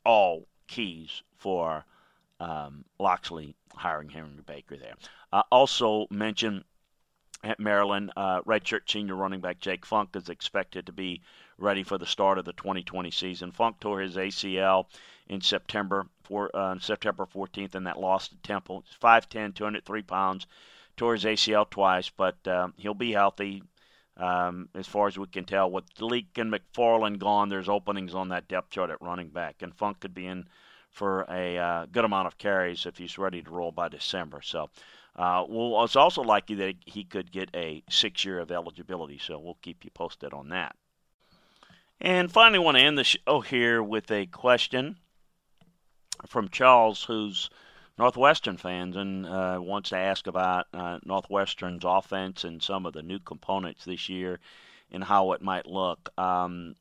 all 0.05 0.47
keys 0.67 1.23
for 1.37 1.85
um, 2.41 2.85
Locksley 2.99 3.55
hiring 3.75 4.09
Henry 4.09 4.43
Baker 4.47 4.77
there. 4.77 4.95
Uh, 5.33 5.43
also 5.51 6.07
mention 6.11 6.65
at 7.45 7.61
Maryland, 7.61 8.11
uh, 8.17 8.43
redshirt 8.43 8.91
senior 8.91 9.15
running 9.15 9.41
back 9.41 9.61
Jake 9.61 9.87
Funk 9.87 10.11
is 10.17 10.29
expected 10.29 10.87
to 10.87 10.93
be 10.93 11.23
ready 11.57 11.83
for 11.83 11.99
the 11.99 12.07
start 12.07 12.39
of 12.39 12.45
the 12.45 12.53
2020 12.53 13.11
season. 13.11 13.53
Funk 13.53 13.79
tore 13.81 14.01
his 14.01 14.17
ACL 14.17 14.87
in 15.29 15.41
September 15.41 16.07
for 16.25 16.51
uh, 16.55 16.79
September 16.81 17.27
14th 17.27 17.75
in 17.75 17.85
that 17.85 18.01
loss 18.01 18.29
to 18.29 18.37
Temple. 18.37 18.85
He's 18.87 18.99
5'10", 18.99 19.55
203 19.55 20.03
pounds, 20.03 20.47
tore 20.97 21.15
his 21.15 21.25
ACL 21.25 21.69
twice, 21.69 22.11
but 22.11 22.37
uh, 22.47 22.69
he'll 22.77 22.95
be 22.95 23.13
healthy. 23.13 23.63
Um, 24.17 24.69
as 24.75 24.89
far 24.89 25.07
as 25.07 25.17
we 25.17 25.27
can 25.29 25.45
tell, 25.45 25.71
with 25.71 25.85
Leake 26.01 26.39
and 26.39 26.53
McFarland 26.53 27.19
gone, 27.21 27.49
there's 27.49 27.69
openings 27.69 28.17
on 28.17 28.31
that 28.31 28.49
depth 28.49 28.71
chart 28.71 28.91
at 28.91 29.01
running 29.01 29.29
back, 29.29 29.63
and 29.63 29.73
Funk 29.73 30.01
could 30.01 30.15
be 30.15 30.27
in 30.27 30.49
for 30.99 31.25
a 31.31 31.57
uh, 31.57 31.87
good 31.87 32.05
amount 32.05 32.27
of 32.27 32.37
carries 32.39 32.85
if 32.85 32.99
he's 32.99 33.19
ready 33.19 33.41
to 33.41 33.51
roll 33.51 33.71
by 33.71 33.89
December. 33.89 34.43
So, 34.43 34.69
uh, 35.15 35.45
well, 35.49 35.85
it's 35.85 35.95
also 35.95 36.23
likely 36.23 36.57
that 36.57 36.75
he 36.85 37.05
could 37.05 37.31
get 37.31 37.49
a 37.55 37.85
six-year 37.89 38.41
of 38.41 38.51
eligibility. 38.51 39.19
So 39.19 39.39
we'll 39.39 39.59
keep 39.63 39.85
you 39.85 39.91
posted 39.93 40.33
on 40.33 40.49
that. 40.49 40.75
And 42.01 42.31
finally, 42.31 42.59
want 42.59 42.77
to 42.77 42.83
end 42.83 42.99
the 42.99 43.05
show 43.05 43.41
here 43.41 43.81
with 43.81 44.11
a 44.11 44.27
question 44.27 44.97
from 46.27 46.49
Charles, 46.49 47.05
who's 47.05 47.49
Northwestern 47.97 48.57
fans 48.57 48.97
and 48.97 49.25
uh, 49.25 49.59
wants 49.61 49.91
to 49.91 49.97
ask 49.97 50.27
about 50.27 50.67
uh, 50.75 50.99
Northwestern's 51.05 51.85
offense 51.85 52.43
and 52.43 52.61
some 52.61 52.87
of 52.87 52.93
the 52.93 53.03
new 53.03 53.21
components 53.21 53.85
this 53.85 54.09
year 54.09 54.41
and 54.91 55.05
how 55.05 55.33
it 55.33 55.43
might 55.43 55.67
look. 55.67 56.11
Um, 56.19 56.75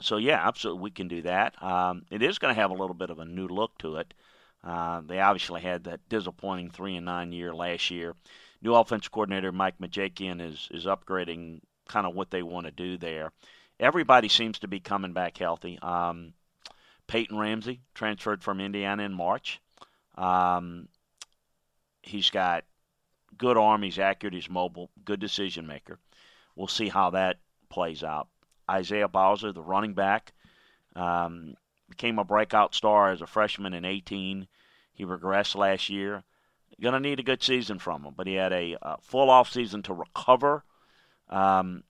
so 0.00 0.16
yeah, 0.16 0.46
absolutely, 0.46 0.82
we 0.82 0.90
can 0.90 1.08
do 1.08 1.22
that. 1.22 1.60
Um, 1.62 2.04
it 2.10 2.22
is 2.22 2.38
going 2.38 2.54
to 2.54 2.60
have 2.60 2.70
a 2.70 2.74
little 2.74 2.94
bit 2.94 3.10
of 3.10 3.18
a 3.18 3.24
new 3.24 3.48
look 3.48 3.76
to 3.78 3.96
it. 3.96 4.14
Uh, 4.62 5.00
they 5.06 5.20
obviously 5.20 5.60
had 5.60 5.84
that 5.84 6.08
disappointing 6.08 6.70
three 6.70 6.96
and 6.96 7.06
nine 7.06 7.32
year 7.32 7.54
last 7.54 7.90
year. 7.90 8.14
New 8.62 8.74
offense 8.74 9.06
coordinator 9.08 9.52
Mike 9.52 9.78
Bajakian 9.78 10.40
is 10.40 10.68
is 10.70 10.86
upgrading 10.86 11.60
kind 11.88 12.06
of 12.06 12.14
what 12.14 12.30
they 12.30 12.42
want 12.42 12.66
to 12.66 12.72
do 12.72 12.96
there. 12.96 13.30
Everybody 13.78 14.28
seems 14.28 14.58
to 14.60 14.68
be 14.68 14.80
coming 14.80 15.12
back 15.12 15.36
healthy. 15.36 15.78
Um, 15.80 16.32
Peyton 17.06 17.38
Ramsey 17.38 17.80
transferred 17.94 18.42
from 18.42 18.60
Indiana 18.60 19.04
in 19.04 19.12
March. 19.12 19.60
Um, 20.16 20.88
he's 22.02 22.30
got 22.30 22.64
good 23.38 23.56
arm. 23.56 23.82
He's 23.82 23.98
accurate. 23.98 24.34
He's 24.34 24.50
mobile. 24.50 24.90
Good 25.04 25.20
decision 25.20 25.66
maker. 25.66 25.98
We'll 26.56 26.68
see 26.68 26.88
how 26.88 27.10
that 27.10 27.36
plays 27.68 28.02
out. 28.02 28.28
Isaiah 28.70 29.08
Bowser, 29.08 29.52
the 29.52 29.62
running 29.62 29.94
back, 29.94 30.32
um, 30.94 31.54
became 31.88 32.18
a 32.18 32.24
breakout 32.24 32.74
star 32.74 33.10
as 33.10 33.22
a 33.22 33.26
freshman 33.26 33.74
in 33.74 33.84
18. 33.84 34.48
He 34.92 35.04
regressed 35.04 35.54
last 35.54 35.88
year. 35.88 36.24
Going 36.80 36.92
to 36.92 37.00
need 37.00 37.20
a 37.20 37.22
good 37.22 37.42
season 37.42 37.78
from 37.78 38.04
him, 38.04 38.12
but 38.14 38.26
he 38.26 38.34
had 38.34 38.52
a, 38.52 38.76
a 38.82 38.98
full 39.00 39.30
off 39.30 39.50
season 39.50 39.82
to 39.84 39.94
recover 39.94 40.62
um, 41.30 41.84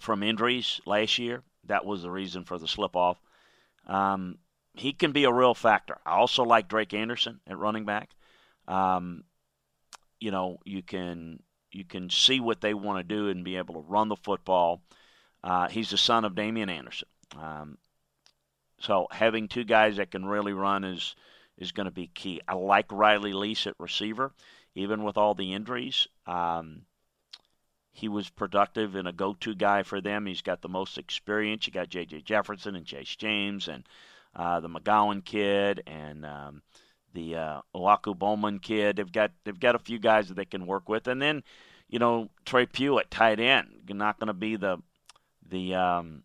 from 0.00 0.22
injuries 0.22 0.80
last 0.86 1.18
year. 1.18 1.42
That 1.64 1.84
was 1.84 2.02
the 2.02 2.10
reason 2.10 2.44
for 2.44 2.58
the 2.58 2.68
slip 2.68 2.96
off. 2.96 3.20
Um, 3.86 4.38
he 4.72 4.92
can 4.92 5.12
be 5.12 5.24
a 5.24 5.32
real 5.32 5.54
factor. 5.54 5.98
I 6.06 6.12
also 6.12 6.44
like 6.44 6.68
Drake 6.68 6.94
Anderson 6.94 7.40
at 7.46 7.58
running 7.58 7.84
back. 7.84 8.10
Um, 8.68 9.24
you 10.20 10.30
know, 10.30 10.58
you 10.64 10.82
can 10.82 11.40
you 11.70 11.84
can 11.84 12.08
see 12.08 12.40
what 12.40 12.60
they 12.60 12.74
want 12.74 12.98
to 12.98 13.14
do 13.14 13.28
and 13.28 13.44
be 13.44 13.56
able 13.56 13.74
to 13.74 13.88
run 13.88 14.08
the 14.08 14.16
football. 14.16 14.82
Uh, 15.46 15.68
he's 15.68 15.90
the 15.90 15.96
son 15.96 16.24
of 16.24 16.34
Damian 16.34 16.68
Anderson. 16.68 17.06
Um, 17.40 17.78
so 18.80 19.06
having 19.12 19.46
two 19.46 19.62
guys 19.62 19.96
that 19.96 20.10
can 20.10 20.24
really 20.24 20.52
run 20.52 20.82
is 20.82 21.14
is 21.56 21.70
going 21.70 21.84
to 21.84 21.92
be 21.92 22.08
key. 22.08 22.40
I 22.48 22.54
like 22.54 22.90
Riley 22.90 23.32
Lees 23.32 23.66
at 23.68 23.74
receiver, 23.78 24.32
even 24.74 25.04
with 25.04 25.16
all 25.16 25.34
the 25.34 25.54
injuries. 25.54 26.08
Um, 26.26 26.82
he 27.92 28.08
was 28.08 28.28
productive 28.28 28.96
and 28.96 29.06
a 29.06 29.12
go-to 29.12 29.54
guy 29.54 29.84
for 29.84 30.00
them. 30.00 30.26
He's 30.26 30.42
got 30.42 30.60
the 30.60 30.68
most 30.68 30.98
experience. 30.98 31.66
You 31.66 31.72
got 31.72 31.88
J.J. 31.88 32.22
Jefferson 32.22 32.74
and 32.74 32.84
Chase 32.84 33.16
James 33.16 33.68
and 33.68 33.88
uh, 34.34 34.58
the 34.60 34.68
McGowan 34.68 35.24
kid 35.24 35.82
and 35.86 36.26
um, 36.26 36.62
the 37.14 37.36
uh, 37.36 37.60
Owaku 37.72 38.18
Bowman 38.18 38.58
kid. 38.58 38.96
They've 38.96 39.12
got 39.12 39.30
they've 39.44 39.58
got 39.58 39.76
a 39.76 39.78
few 39.78 40.00
guys 40.00 40.26
that 40.26 40.34
they 40.34 40.44
can 40.44 40.66
work 40.66 40.88
with, 40.88 41.06
and 41.06 41.22
then 41.22 41.44
you 41.88 42.00
know 42.00 42.30
Trey 42.44 42.66
Pugh 42.66 42.98
at 42.98 43.12
tight 43.12 43.38
end. 43.38 43.68
You're 43.86 43.96
not 43.96 44.18
going 44.18 44.26
to 44.26 44.34
be 44.34 44.56
the 44.56 44.78
the 45.48 45.74
um, 45.74 46.22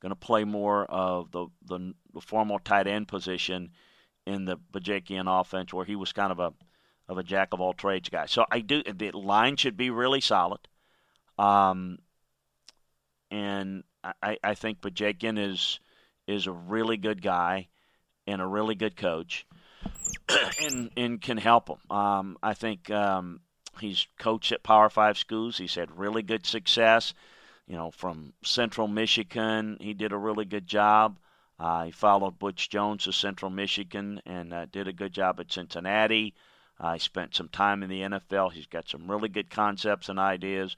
going 0.00 0.10
to 0.10 0.16
play 0.16 0.44
more 0.44 0.84
of 0.84 1.30
the, 1.32 1.46
the, 1.66 1.94
the 2.14 2.20
formal 2.20 2.58
tight 2.58 2.86
end 2.86 3.08
position 3.08 3.70
in 4.26 4.44
the 4.44 4.58
Bajakian 4.72 5.26
offense, 5.40 5.72
where 5.72 5.84
he 5.84 5.96
was 5.96 6.12
kind 6.12 6.32
of 6.32 6.38
a 6.38 6.52
of 7.08 7.16
a 7.16 7.22
jack 7.22 7.48
of 7.52 7.60
all 7.60 7.72
trades 7.72 8.10
guy. 8.10 8.26
So 8.26 8.44
I 8.50 8.60
do 8.60 8.82
the 8.82 9.10
line 9.12 9.56
should 9.56 9.76
be 9.78 9.88
really 9.88 10.20
solid, 10.20 10.60
um, 11.38 11.98
and 13.30 13.84
I, 14.22 14.36
I 14.44 14.54
think 14.54 14.82
Bajakian 14.82 15.38
is 15.38 15.80
is 16.26 16.46
a 16.46 16.52
really 16.52 16.98
good 16.98 17.22
guy 17.22 17.68
and 18.26 18.42
a 18.42 18.46
really 18.46 18.74
good 18.74 18.96
coach, 18.96 19.46
and 20.62 20.90
and 20.98 21.20
can 21.20 21.38
help 21.38 21.66
them. 21.66 21.96
Um, 21.96 22.36
I 22.42 22.52
think 22.52 22.90
um, 22.90 23.40
he's 23.80 24.06
coached 24.18 24.52
at 24.52 24.62
Power 24.62 24.90
Five 24.90 25.16
schools. 25.16 25.56
He's 25.56 25.74
had 25.74 25.98
really 25.98 26.22
good 26.22 26.44
success. 26.44 27.14
You 27.68 27.76
know, 27.76 27.90
from 27.90 28.32
Central 28.42 28.88
Michigan, 28.88 29.76
he 29.78 29.92
did 29.92 30.12
a 30.12 30.16
really 30.16 30.46
good 30.46 30.66
job. 30.66 31.18
Uh, 31.58 31.84
he 31.84 31.90
followed 31.90 32.38
Butch 32.38 32.70
Jones 32.70 33.04
to 33.04 33.12
Central 33.12 33.50
Michigan 33.50 34.22
and 34.24 34.54
uh, 34.54 34.66
did 34.66 34.88
a 34.88 34.92
good 34.92 35.12
job 35.12 35.38
at 35.38 35.52
Cincinnati. 35.52 36.34
Uh, 36.80 36.94
he 36.94 36.98
spent 36.98 37.34
some 37.34 37.48
time 37.48 37.82
in 37.82 37.90
the 37.90 38.00
NFL. 38.00 38.52
He's 38.52 38.66
got 38.66 38.88
some 38.88 39.10
really 39.10 39.28
good 39.28 39.50
concepts 39.50 40.08
and 40.08 40.18
ideas. 40.18 40.76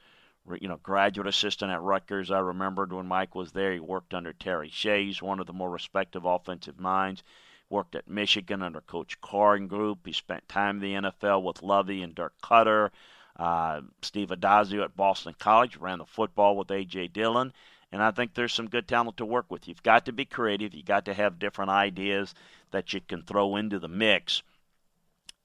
You 0.61 0.67
know, 0.67 0.79
graduate 0.83 1.29
assistant 1.29 1.71
at 1.71 1.83
Rutgers. 1.83 2.31
I 2.31 2.41
remembered 2.41 2.93
when 2.93 3.07
Mike 3.07 3.37
was 3.37 3.53
there. 3.53 3.73
He 3.73 3.79
worked 3.79 4.13
under 4.13 4.33
Terry 4.33 4.71
Shea, 4.71 5.13
one 5.21 5.39
of 5.39 5.47
the 5.47 5.53
more 5.53 5.71
respected 5.71 6.23
offensive 6.25 6.81
minds. 6.81 7.23
Worked 7.69 7.95
at 7.95 8.09
Michigan 8.09 8.63
under 8.63 8.81
Coach 8.81 9.21
Group. 9.21 10.07
He 10.07 10.13
spent 10.13 10.49
time 10.49 10.83
in 10.83 11.03
the 11.03 11.11
NFL 11.11 11.45
with 11.45 11.63
Lovie 11.63 12.03
and 12.03 12.17
Dirk 12.17 12.33
Koetter. 12.43 12.91
Uh, 13.37 13.81
Steve 14.03 14.29
Addazio 14.29 14.85
at 14.85 14.97
Boston 14.97 15.35
College 15.39 15.77
ran 15.77 15.99
the 15.99 16.05
football 16.05 16.57
with 16.57 16.71
A.J. 16.71 17.09
Dillon. 17.09 17.53
And 17.93 18.03
I 18.03 18.11
think 18.11 18.35
there's 18.35 18.53
some 18.53 18.69
good 18.69 18.87
talent 18.87 19.17
to 19.17 19.25
work 19.25 19.47
with. 19.51 19.67
You've 19.67 19.83
got 19.83 20.05
to 20.07 20.13
be 20.13 20.25
creative. 20.25 20.75
You've 20.75 20.85
got 20.85 21.07
to 21.07 21.15
have 21.15 21.39
different 21.39 21.71
ideas 21.71 22.35
that 22.71 22.93
you 22.93 23.01
can 23.01 23.23
throw 23.23 23.57
into 23.57 23.79
the 23.79 23.89
mix 23.89 24.43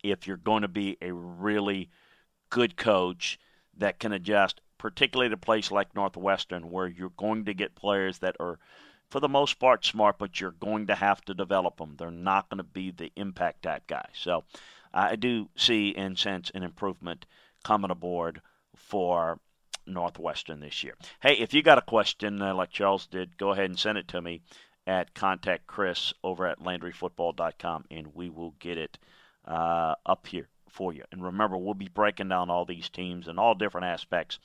if 0.03 0.27
you're 0.27 0.37
going 0.37 0.61
to 0.61 0.67
be 0.67 0.97
a 1.01 1.11
really 1.11 1.89
good 2.49 2.77
coach 2.77 3.39
that 3.77 3.99
can 3.99 4.11
adjust, 4.11 4.61
particularly 4.77 5.27
at 5.27 5.33
a 5.33 5.37
place 5.37 5.71
like 5.71 5.95
Northwestern, 5.95 6.69
where 6.69 6.87
you're 6.87 7.09
going 7.17 7.45
to 7.45 7.53
get 7.53 7.75
players 7.75 8.19
that 8.19 8.35
are, 8.39 8.59
for 9.09 9.19
the 9.19 9.27
most 9.27 9.57
part, 9.57 9.83
smart, 9.83 10.17
but 10.19 10.39
you're 10.39 10.51
going 10.51 10.87
to 10.87 10.95
have 10.95 11.21
to 11.25 11.33
develop 11.33 11.77
them. 11.77 11.95
They're 11.97 12.11
not 12.11 12.49
going 12.49 12.59
to 12.59 12.63
be 12.63 12.91
the 12.91 13.11
impact 13.15 13.63
type 13.63 13.87
guy. 13.87 14.07
So 14.13 14.43
I 14.93 15.15
do 15.15 15.49
see, 15.55 15.95
and 15.95 16.17
sense, 16.17 16.51
an 16.53 16.63
improvement 16.63 17.25
coming 17.65 17.89
aboard 17.89 18.41
for 18.75 19.39
Northwestern 19.87 20.59
this 20.59 20.83
year. 20.83 20.95
Hey, 21.19 21.33
if 21.33 21.53
you 21.53 21.63
got 21.63 21.79
a 21.79 21.81
question 21.81 22.39
uh, 22.41 22.53
like 22.53 22.69
Charles 22.69 23.07
did, 23.07 23.37
go 23.37 23.51
ahead 23.51 23.65
and 23.65 23.79
send 23.79 23.97
it 23.97 24.07
to 24.09 24.21
me 24.21 24.41
at 24.85 25.15
contact 25.15 25.65
Chris 25.65 26.13
over 26.23 26.45
at 26.45 26.59
LandryFootball.com, 26.59 27.85
and 27.89 28.13
we 28.13 28.29
will 28.29 28.53
get 28.59 28.77
it 28.77 28.99
uh, 29.47 29.95
up 30.05 30.27
here 30.27 30.47
for 30.69 30.93
you. 30.93 31.03
And 31.11 31.23
remember, 31.23 31.57
we'll 31.57 31.73
be 31.73 31.89
breaking 31.89 32.29
down 32.29 32.51
all 32.51 32.65
these 32.65 32.89
teams 32.89 33.27
and 33.27 33.39
all 33.39 33.55
different 33.55 33.87
aspects 33.87 34.37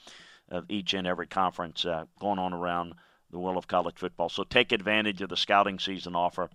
of 0.48 0.64
each 0.70 0.94
and 0.94 1.06
every 1.06 1.26
conference 1.26 1.84
uh, 1.84 2.06
going 2.18 2.38
on 2.38 2.54
around 2.54 2.94
the 3.30 3.38
world 3.38 3.58
of 3.58 3.68
college 3.68 3.96
football. 3.96 4.30
So 4.30 4.44
take 4.44 4.72
advantage 4.72 5.20
of 5.20 5.28
the 5.28 5.36
scouting 5.36 5.78
season 5.78 6.16
offer 6.16 6.48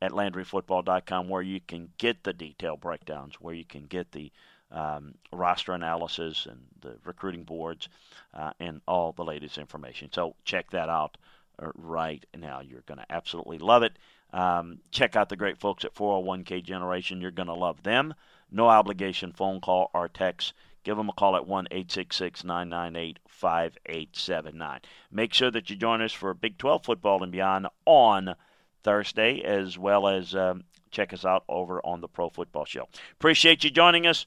at 0.00 0.12
LandryFootball.com, 0.12 1.28
where 1.28 1.42
you 1.42 1.60
can 1.66 1.88
get 1.98 2.22
the 2.22 2.32
detailed 2.32 2.80
breakdowns, 2.80 3.34
where 3.40 3.54
you 3.54 3.64
can 3.64 3.86
get 3.86 4.12
the 4.12 4.30
um, 4.70 5.14
roster 5.32 5.72
analysis 5.72 6.46
and 6.46 6.60
the 6.80 6.96
recruiting 7.04 7.44
boards 7.44 7.88
uh, 8.34 8.52
and 8.60 8.80
all 8.86 9.12
the 9.12 9.24
latest 9.24 9.58
information. 9.58 10.10
So 10.12 10.34
check 10.44 10.70
that 10.70 10.88
out 10.88 11.16
uh, 11.62 11.70
right 11.74 12.24
now. 12.36 12.60
You're 12.60 12.82
going 12.82 12.98
to 12.98 13.12
absolutely 13.12 13.58
love 13.58 13.82
it. 13.82 13.92
Um, 14.32 14.80
check 14.90 15.14
out 15.14 15.28
the 15.28 15.36
great 15.36 15.58
folks 15.58 15.84
at 15.84 15.94
401k 15.94 16.62
Generation. 16.64 17.20
You're 17.20 17.30
going 17.30 17.46
to 17.46 17.54
love 17.54 17.82
them. 17.84 18.14
No 18.50 18.68
obligation 18.68 19.32
phone 19.32 19.60
call 19.60 19.90
or 19.94 20.08
text. 20.08 20.52
Give 20.82 20.96
them 20.96 21.08
a 21.08 21.12
call 21.12 21.34
at 21.34 21.46
1 21.46 21.68
866 21.70 22.44
998 22.44 23.18
5879. 23.26 24.80
Make 25.10 25.32
sure 25.32 25.50
that 25.50 25.70
you 25.70 25.76
join 25.76 26.02
us 26.02 26.12
for 26.12 26.34
Big 26.34 26.58
12 26.58 26.84
football 26.84 27.22
and 27.22 27.32
beyond 27.32 27.68
on 27.86 28.34
Thursday, 28.82 29.40
as 29.40 29.78
well 29.78 30.06
as 30.06 30.34
um, 30.34 30.64
check 30.90 31.12
us 31.12 31.24
out 31.24 31.44
over 31.48 31.80
on 31.84 32.00
the 32.00 32.08
Pro 32.08 32.28
Football 32.28 32.66
Show. 32.66 32.88
Appreciate 33.12 33.64
you 33.64 33.70
joining 33.70 34.06
us. 34.06 34.26